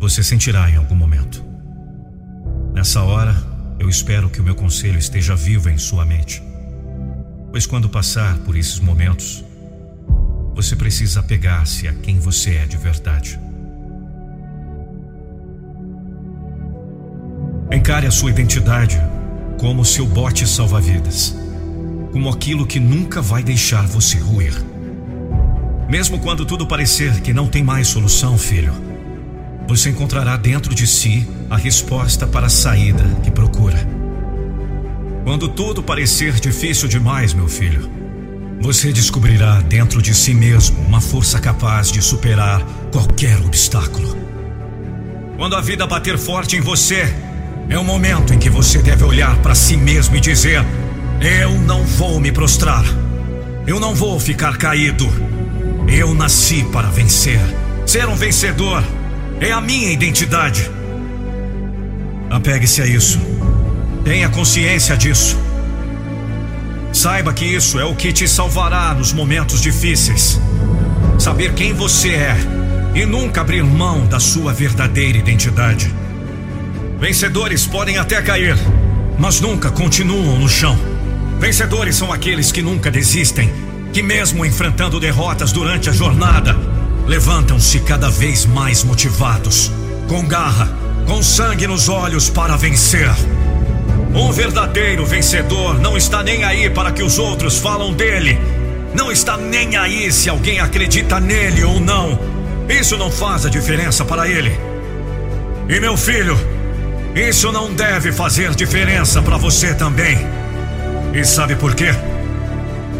[0.00, 1.44] você sentirá em algum momento.
[2.74, 3.36] Nessa hora,
[3.78, 6.42] eu espero que o meu conselho esteja vivo em sua mente.
[7.52, 9.44] Pois quando passar por esses momentos,
[10.56, 13.38] você precisa apegar-se a quem você é de verdade.
[17.70, 19.00] Encare a sua identidade
[19.56, 21.36] como seu bote salva-vidas,
[22.10, 24.52] como aquilo que nunca vai deixar você ruir.
[25.90, 28.72] Mesmo quando tudo parecer que não tem mais solução, filho,
[29.66, 33.76] você encontrará dentro de si a resposta para a saída que procura.
[35.24, 37.90] Quando tudo parecer difícil demais, meu filho,
[38.60, 42.62] você descobrirá dentro de si mesmo uma força capaz de superar
[42.92, 44.16] qualquer obstáculo.
[45.36, 47.12] Quando a vida bater forte em você,
[47.68, 50.64] é o momento em que você deve olhar para si mesmo e dizer:
[51.20, 52.84] Eu não vou me prostrar.
[53.66, 55.39] Eu não vou ficar caído.
[55.90, 57.40] Eu nasci para vencer.
[57.84, 58.82] Ser um vencedor
[59.40, 60.70] é a minha identidade.
[62.30, 63.18] Apegue-se a isso.
[64.04, 65.36] Tenha consciência disso.
[66.92, 70.40] Saiba que isso é o que te salvará nos momentos difíceis.
[71.18, 72.36] Saber quem você é
[72.94, 75.92] e nunca abrir mão da sua verdadeira identidade.
[77.00, 78.56] Vencedores podem até cair,
[79.18, 80.78] mas nunca continuam no chão.
[81.38, 83.50] Vencedores são aqueles que nunca desistem,
[83.92, 86.56] que, mesmo enfrentando derrotas durante a jornada,
[87.06, 89.70] levantam-se cada vez mais motivados,
[90.08, 90.68] com garra,
[91.06, 93.10] com sangue nos olhos para vencer.
[94.14, 98.38] Um verdadeiro vencedor não está nem aí para que os outros falam dele.
[98.94, 102.18] Não está nem aí se alguém acredita nele ou não.
[102.68, 104.52] Isso não faz a diferença para ele.
[105.68, 106.36] E meu filho,
[107.14, 110.18] isso não deve fazer diferença para você também.
[111.14, 111.94] E sabe por quê?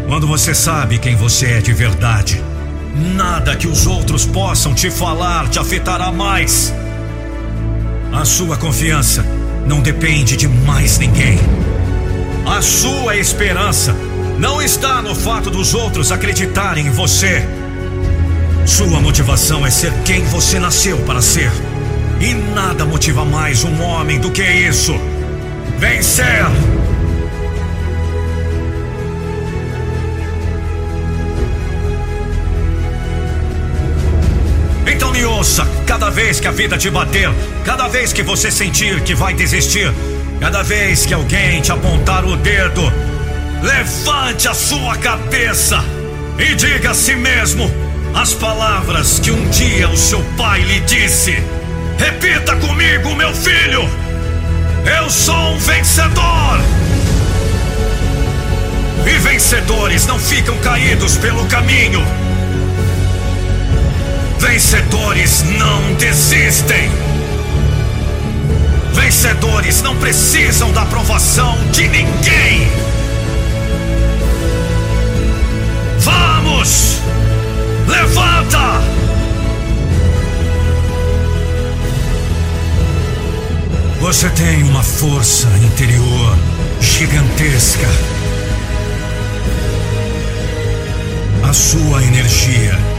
[0.07, 2.43] Quando você sabe quem você é de verdade,
[3.15, 6.73] nada que os outros possam te falar te afetará mais.
[8.11, 9.25] A sua confiança
[9.65, 11.39] não depende de mais ninguém.
[12.45, 13.95] A sua esperança
[14.37, 17.47] não está no fato dos outros acreditarem em você.
[18.65, 21.51] Sua motivação é ser quem você nasceu para ser.
[22.19, 24.93] E nada motiva mais um homem do que isso:
[25.79, 26.45] vencer!
[35.21, 37.29] Me ouça: cada vez que a vida te bater,
[37.63, 39.93] cada vez que você sentir que vai desistir,
[40.39, 42.81] cada vez que alguém te apontar o dedo,
[43.61, 45.77] levante a sua cabeça
[46.39, 47.71] e diga a si mesmo
[48.15, 51.37] as palavras que um dia o seu pai lhe disse.
[51.99, 53.87] Repita comigo, meu filho!
[54.83, 56.59] Eu sou um vencedor!
[59.05, 62.03] E vencedores não ficam caídos pelo caminho.
[64.41, 66.89] Vencedores não desistem.
[68.91, 72.67] Vencedores não precisam da aprovação de ninguém.
[75.99, 76.97] Vamos!
[77.87, 78.81] Levanta!
[83.99, 86.35] Você tem uma força interior
[86.81, 87.87] gigantesca.
[91.47, 92.90] A sua energia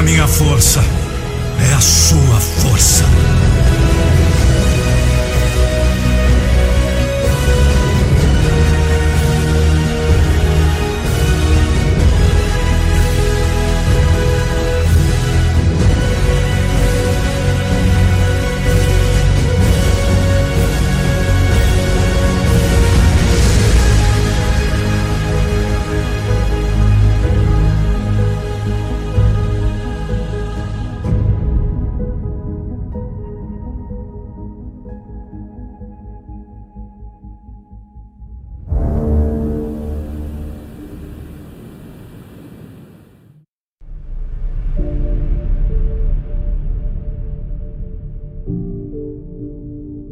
[0.00, 0.80] a minha força
[1.60, 3.04] é a sua força.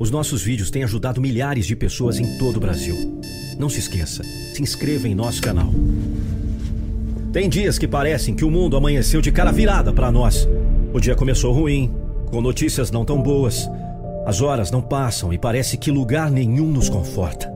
[0.09, 3.21] Os nossos vídeos têm ajudado milhares de pessoas em todo o Brasil.
[3.59, 4.23] Não se esqueça,
[4.55, 5.71] se inscreva em nosso canal.
[7.31, 10.49] Tem dias que parecem que o mundo amanheceu de cara virada para nós.
[10.95, 11.95] O dia começou ruim,
[12.31, 13.69] com notícias não tão boas.
[14.25, 17.47] As horas não passam e parece que lugar nenhum nos conforta.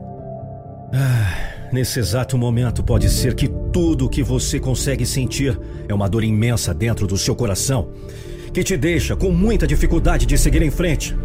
[0.93, 6.07] Ah, nesse exato momento pode ser que tudo o que você consegue sentir é uma
[6.07, 7.89] dor imensa dentro do seu coração,
[8.53, 11.15] que te deixa com muita dificuldade de seguir em frente.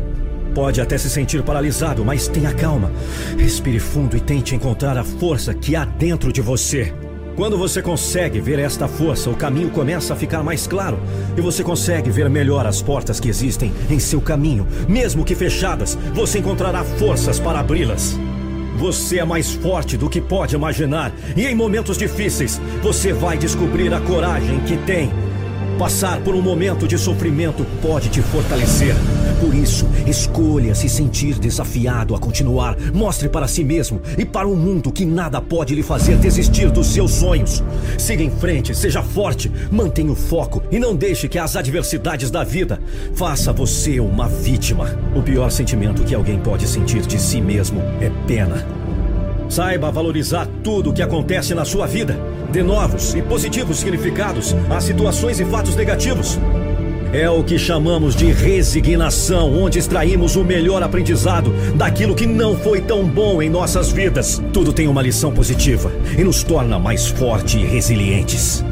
[0.55, 2.91] Pode até se sentir paralisado, mas tenha calma.
[3.39, 6.93] Respire fundo e tente encontrar a força que há dentro de você.
[7.39, 10.99] Quando você consegue ver esta força, o caminho começa a ficar mais claro
[11.37, 14.67] e você consegue ver melhor as portas que existem em seu caminho.
[14.89, 18.19] Mesmo que fechadas, você encontrará forças para abri-las.
[18.77, 23.95] Você é mais forte do que pode imaginar e em momentos difíceis você vai descobrir
[23.95, 25.13] a coragem que tem
[25.79, 28.97] Passar por um momento de sofrimento pode te fortalecer.
[29.41, 32.77] Por isso, escolha se sentir desafiado a continuar.
[32.93, 36.89] Mostre para si mesmo e para o mundo que nada pode lhe fazer desistir dos
[36.89, 37.63] seus sonhos.
[37.97, 42.43] Siga em frente, seja forte, mantenha o foco e não deixe que as adversidades da
[42.43, 42.81] vida
[43.15, 44.99] faça você uma vítima.
[45.15, 48.67] O pior sentimento que alguém pode sentir de si mesmo é pena.
[49.49, 52.19] Saiba valorizar tudo o que acontece na sua vida.
[52.51, 56.39] Dê novos e positivos significados às situações e fatos negativos.
[57.13, 62.83] É o que chamamos de resignação, onde extraímos o melhor aprendizado daquilo que não foi
[62.83, 64.43] tão bom em nossas vidas.
[64.53, 68.63] Tudo tem uma lição positiva e nos torna mais fortes e resilientes.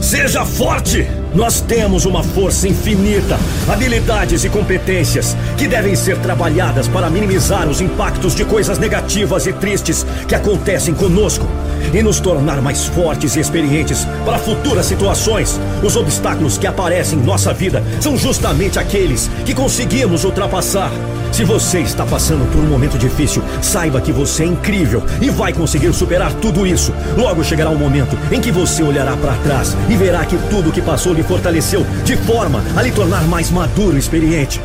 [0.00, 1.06] Seja forte!
[1.34, 7.80] Nós temos uma força infinita, habilidades e competências que devem ser trabalhadas para minimizar os
[7.80, 11.46] impactos de coisas negativas e tristes que acontecem conosco
[11.92, 15.60] e nos tornar mais fortes e experientes para futuras situações.
[15.82, 20.90] Os obstáculos que aparecem em nossa vida são justamente aqueles que conseguimos ultrapassar.
[21.32, 25.52] Se você está passando por um momento difícil, saiba que você é incrível e vai
[25.52, 26.92] conseguir superar tudo isso.
[27.16, 30.80] Logo chegará um momento em que você olhará para trás e verá que tudo que
[30.80, 34.60] passou fortaleceu de forma a lhe tornar mais maduro e experiente.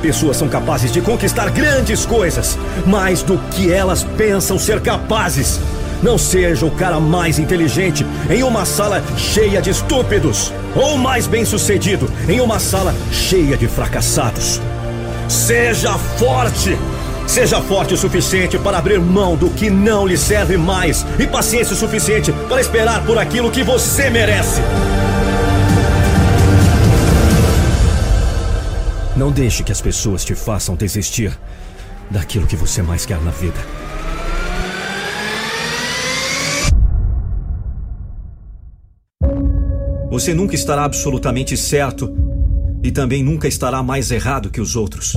[0.00, 5.60] Pessoas são capazes de conquistar grandes coisas, mais do que elas pensam ser capazes.
[6.02, 12.10] Não seja o cara mais inteligente em uma sala cheia de estúpidos, ou mais bem-sucedido
[12.28, 14.60] em uma sala cheia de fracassados.
[15.28, 16.76] Seja forte!
[17.26, 21.74] Seja forte o suficiente para abrir mão do que não lhe serve mais e paciência
[21.74, 24.60] o suficiente para esperar por aquilo que você merece.
[29.16, 31.38] Não deixe que as pessoas te façam desistir
[32.10, 33.60] daquilo que você mais quer na vida.
[40.10, 42.14] Você nunca estará absolutamente certo
[42.82, 45.14] e também nunca estará mais errado que os outros.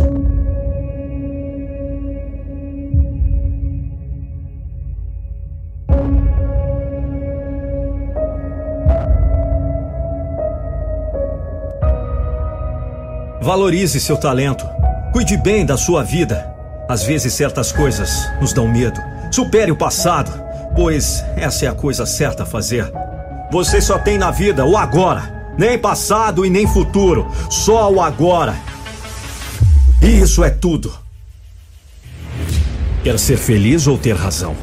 [13.46, 14.66] Valorize seu talento.
[15.14, 16.52] Cuide bem da sua vida.
[16.90, 19.00] Às vezes certas coisas nos dão medo.
[19.32, 20.32] Supere o passado,
[20.76, 22.92] pois essa é a coisa certa a fazer.
[23.52, 28.56] Você só tem na vida o agora, nem passado e nem futuro, só o agora.
[30.02, 30.92] E isso é tudo.
[33.04, 34.56] Quer ser feliz ou ter razão?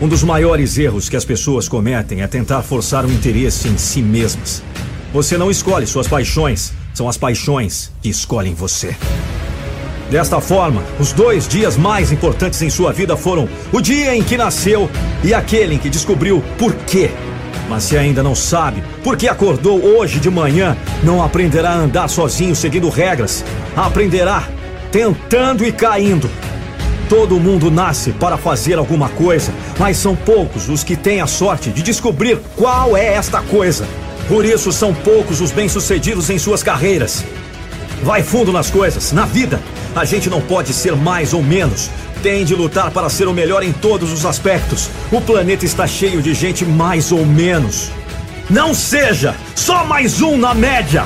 [0.00, 4.00] Um dos maiores erros que as pessoas cometem é tentar forçar o interesse em si
[4.00, 4.62] mesmas.
[5.12, 8.96] Você não escolhe suas paixões, são as paixões que escolhem você.
[10.10, 14.38] Desta forma, os dois dias mais importantes em sua vida foram o dia em que
[14.38, 14.88] nasceu
[15.22, 17.10] e aquele em que descobriu por quê.
[17.68, 22.08] Mas se ainda não sabe por que acordou hoje de manhã, não aprenderá a andar
[22.08, 23.44] sozinho seguindo regras.
[23.76, 24.48] Aprenderá
[24.90, 26.30] tentando e caindo.
[27.10, 31.68] Todo mundo nasce para fazer alguma coisa, mas são poucos os que têm a sorte
[31.68, 33.86] de descobrir qual é esta coisa.
[34.28, 37.24] Por isso são poucos os bem-sucedidos em suas carreiras.
[38.02, 39.60] Vai fundo nas coisas, na vida.
[39.94, 41.88] A gente não pode ser mais ou menos.
[42.22, 44.90] Tem de lutar para ser o melhor em todos os aspectos.
[45.12, 47.90] O planeta está cheio de gente mais ou menos.
[48.50, 51.04] Não seja só mais um na média.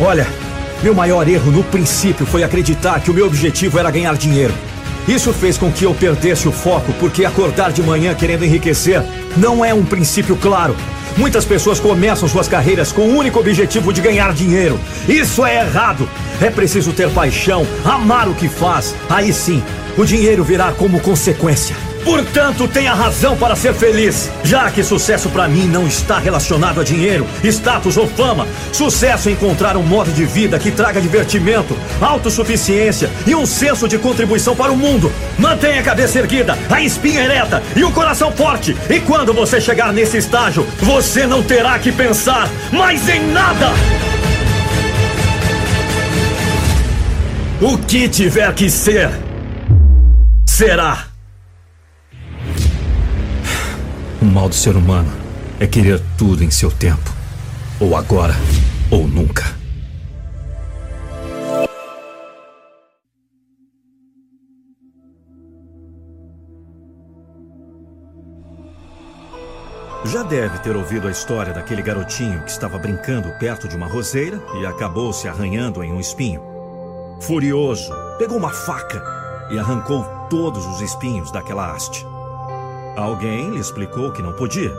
[0.00, 0.26] Olha,
[0.82, 4.54] meu maior erro no princípio foi acreditar que o meu objetivo era ganhar dinheiro.
[5.08, 9.02] Isso fez com que eu perdesse o foco, porque acordar de manhã querendo enriquecer
[9.36, 10.74] não é um princípio claro.
[11.16, 14.78] Muitas pessoas começam suas carreiras com o único objetivo de ganhar dinheiro.
[15.08, 16.08] Isso é errado.
[16.40, 18.94] É preciso ter paixão, amar o que faz.
[19.08, 19.62] Aí sim,
[19.96, 21.95] o dinheiro virá como consequência.
[22.06, 26.84] Portanto, tenha razão para ser feliz, já que sucesso para mim não está relacionado a
[26.84, 28.46] dinheiro, status ou fama.
[28.72, 33.98] Sucesso é encontrar um modo de vida que traga divertimento, autossuficiência e um senso de
[33.98, 35.12] contribuição para o mundo.
[35.36, 38.76] Mantenha a cabeça erguida, a espinha ereta e o coração forte.
[38.88, 43.72] E quando você chegar nesse estágio, você não terá que pensar mais em nada.
[47.60, 49.10] O que tiver que ser,
[50.46, 51.05] será.
[54.26, 55.08] O mal do ser humano
[55.60, 57.14] é querer tudo em seu tempo.
[57.78, 58.34] Ou agora,
[58.90, 59.44] ou nunca.
[70.04, 74.42] Já deve ter ouvido a história daquele garotinho que estava brincando perto de uma roseira
[74.60, 76.42] e acabou se arranhando em um espinho.
[77.20, 79.00] Furioso, pegou uma faca
[79.52, 82.04] e arrancou todos os espinhos daquela haste.
[82.96, 84.72] Alguém lhe explicou que não podia.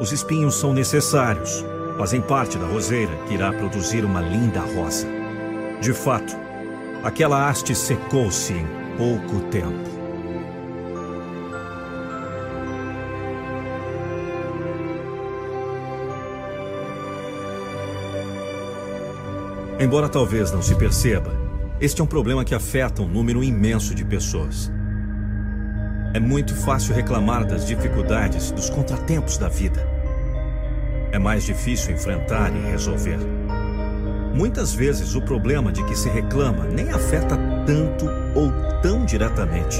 [0.00, 1.64] Os espinhos são necessários,
[1.96, 5.06] fazem parte da roseira que irá produzir uma linda rosa.
[5.80, 6.36] De fato,
[7.04, 8.66] aquela haste secou-se em
[8.96, 9.88] pouco tempo.
[19.78, 21.32] Embora talvez não se perceba,
[21.80, 24.72] este é um problema que afeta um número imenso de pessoas.
[26.12, 29.86] É muito fácil reclamar das dificuldades, dos contratempos da vida.
[31.12, 33.18] É mais difícil enfrentar e resolver.
[34.34, 38.50] Muitas vezes o problema de que se reclama nem afeta tanto ou
[38.82, 39.78] tão diretamente.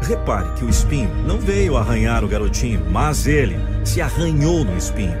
[0.00, 5.18] Repare que o espinho não veio arranhar o garotinho, mas ele se arranhou no espinho.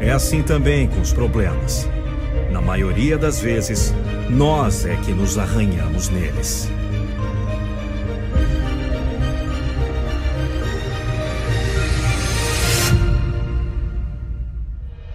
[0.00, 1.86] É assim também com os problemas.
[2.50, 3.92] Na maioria das vezes,
[4.30, 6.70] nós é que nos arranhamos neles.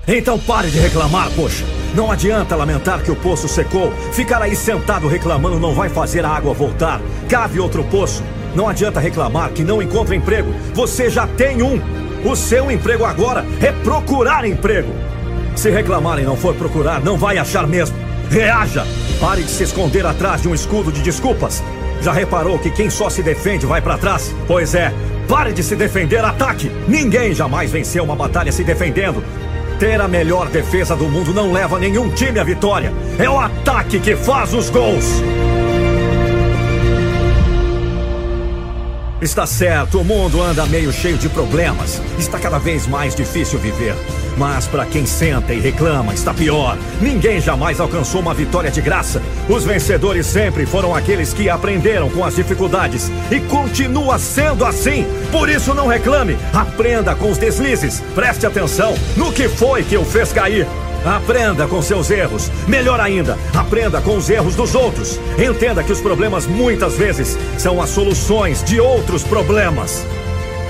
[0.07, 1.65] Então pare de reclamar, poxa.
[1.95, 3.91] Não adianta lamentar que o poço secou.
[4.11, 7.01] Ficar aí sentado reclamando não vai fazer a água voltar.
[7.27, 8.23] Cave outro poço.
[8.53, 10.53] Não adianta reclamar que não encontra emprego.
[10.73, 11.81] Você já tem um.
[12.23, 14.93] O seu emprego agora é procurar emprego.
[15.55, 17.95] Se reclamar e não for procurar, não vai achar mesmo.
[18.29, 18.85] Reaja!
[19.19, 21.63] Pare de se esconder atrás de um escudo de desculpas.
[22.01, 24.33] Já reparou que quem só se defende vai para trás?
[24.47, 24.93] Pois é,
[25.27, 26.69] pare de se defender, ataque!
[26.87, 29.23] Ninguém jamais venceu uma batalha se defendendo.
[29.79, 32.93] Ter a melhor defesa do mundo não leva nenhum time à vitória.
[33.19, 35.21] É o ataque que faz os gols.
[39.21, 42.01] Está certo, o mundo anda meio cheio de problemas.
[42.17, 43.95] Está cada vez mais difícil viver.
[44.37, 46.77] Mas para quem senta e reclama, está pior.
[47.01, 49.21] Ninguém jamais alcançou uma vitória de graça.
[49.47, 53.11] Os vencedores sempre foram aqueles que aprenderam com as dificuldades.
[53.31, 55.05] E continua sendo assim.
[55.31, 56.37] Por isso não reclame.
[56.53, 58.01] Aprenda com os deslizes.
[58.13, 60.67] Preste atenção no que foi que o fez cair.
[61.05, 62.51] Aprenda com seus erros.
[62.67, 65.19] Melhor ainda, aprenda com os erros dos outros.
[65.37, 70.03] Entenda que os problemas muitas vezes são as soluções de outros problemas.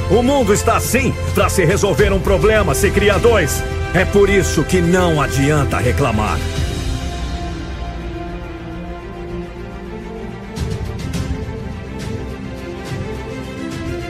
[0.09, 1.13] O mundo está assim.
[1.33, 3.63] Para se resolver um problema, se cria dois.
[3.93, 6.37] É por isso que não adianta reclamar.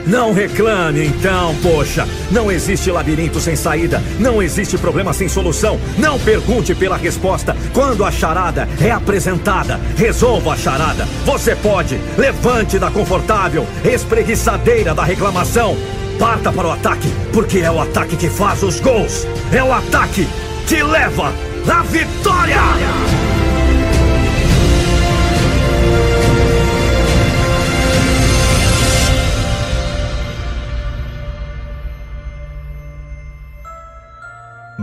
[0.06, 2.06] Não reclame então, poxa.
[2.30, 4.02] Não existe labirinto sem saída.
[4.20, 5.80] Não existe problema sem solução.
[5.98, 7.56] Não pergunte pela resposta.
[7.72, 11.06] Quando a charada é apresentada, resolva a charada.
[11.24, 11.98] Você pode.
[12.16, 15.76] Levante da confortável, espreguiçadeira da reclamação.
[16.18, 19.26] Parta para o ataque, porque é o ataque que faz os gols.
[19.52, 20.26] É o ataque
[20.66, 21.32] que leva
[21.68, 23.15] a vitória!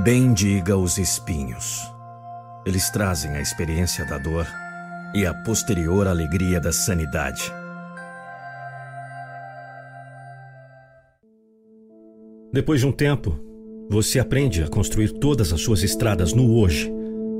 [0.04, 1.80] Bendiga os espinhos.
[2.66, 4.46] Eles trazem a experiência da dor
[5.16, 7.50] e a posterior alegria da sanidade.
[12.52, 13.40] Depois de um tempo,
[13.90, 16.92] você aprende a construir todas as suas estradas no hoje,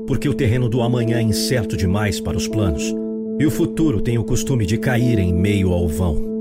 [0.06, 2.94] porque o terreno do amanhã é incerto demais para os planos,
[3.38, 6.33] e o futuro tem o costume de cair em meio ao vão.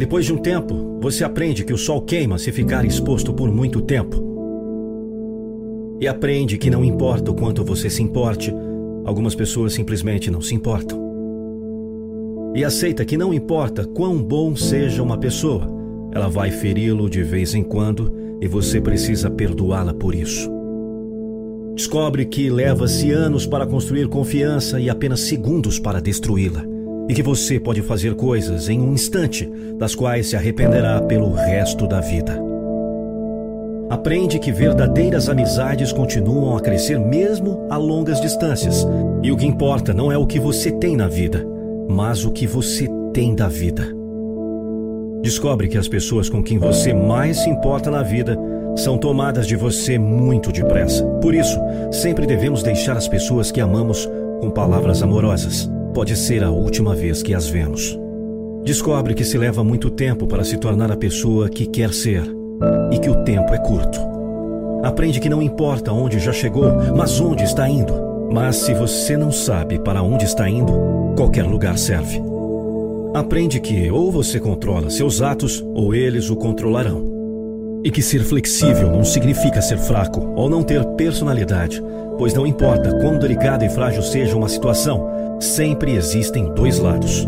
[0.00, 3.82] Depois de um tempo, você aprende que o sol queima se ficar exposto por muito
[3.82, 4.16] tempo.
[6.00, 8.50] E aprende que não importa o quanto você se importe,
[9.04, 10.98] algumas pessoas simplesmente não se importam.
[12.56, 15.70] E aceita que não importa quão bom seja uma pessoa,
[16.14, 20.50] ela vai feri-lo de vez em quando e você precisa perdoá-la por isso.
[21.74, 27.58] Descobre que leva-se anos para construir confiança e apenas segundos para destruí-la e que você
[27.58, 32.50] pode fazer coisas em um instante das quais se arrependerá pelo resto da vida.
[33.90, 38.86] Aprende que verdadeiras amizades continuam a crescer mesmo a longas distâncias,
[39.22, 41.44] e o que importa não é o que você tem na vida,
[41.88, 43.84] mas o que você tem da vida.
[45.20, 48.38] Descobre que as pessoas com quem você mais se importa na vida
[48.76, 51.04] são tomadas de você muito depressa.
[51.20, 51.58] Por isso,
[51.90, 54.08] sempre devemos deixar as pessoas que amamos
[54.40, 57.98] com palavras amorosas pode ser a última vez que as vemos.
[58.64, 62.22] Descobre que se leva muito tempo para se tornar a pessoa que quer ser
[62.92, 63.98] e que o tempo é curto.
[64.82, 67.92] Aprende que não importa onde já chegou, mas onde está indo.
[68.32, 70.72] Mas se você não sabe para onde está indo,
[71.16, 72.22] qualquer lugar serve.
[73.12, 77.19] Aprende que ou você controla seus atos ou eles o controlarão.
[77.82, 81.82] E que ser flexível não significa ser fraco ou não ter personalidade,
[82.18, 85.08] pois não importa quão delicada e frágil seja uma situação,
[85.40, 87.26] sempre existem dois lados.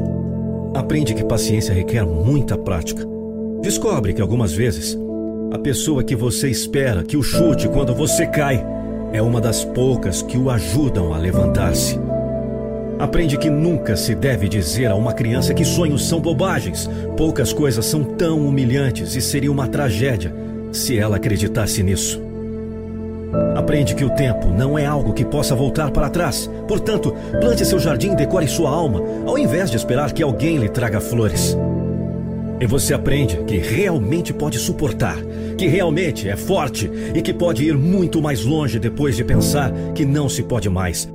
[0.74, 3.07] Aprende que paciência requer muita prática.
[3.62, 4.98] Descobre que algumas vezes
[5.53, 8.64] a pessoa que você espera que o chute quando você cai
[9.12, 11.98] é uma das poucas que o ajudam a levantar-se.
[13.03, 16.88] Aprende que nunca se deve dizer a uma criança que sonhos são bobagens.
[17.16, 20.32] Poucas coisas são tão humilhantes e seria uma tragédia
[20.70, 22.22] se ela acreditasse nisso.
[23.57, 26.48] Aprende que o tempo não é algo que possa voltar para trás.
[26.68, 30.68] Portanto, plante seu jardim e decore sua alma, ao invés de esperar que alguém lhe
[30.68, 31.59] traga flores.
[32.61, 35.16] E você aprende que realmente pode suportar,
[35.59, 40.05] que realmente é forte e que pode ir muito mais longe depois de pensar que
[40.05, 41.09] não se pode mais,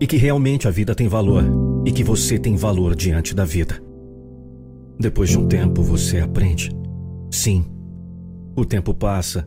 [0.00, 1.44] e que realmente a vida tem valor
[1.84, 3.80] e que você tem valor diante da vida.
[4.98, 6.70] Depois de um tempo, você aprende.
[7.30, 7.64] Sim,
[8.56, 9.46] o tempo passa,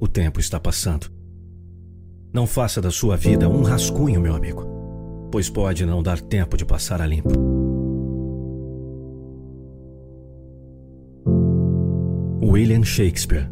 [0.00, 1.06] o tempo está passando.
[2.32, 4.64] Não faça da sua vida um rascunho, meu amigo,
[5.30, 7.32] pois pode não dar tempo de passar a limpo.
[12.42, 13.50] William Shakespeare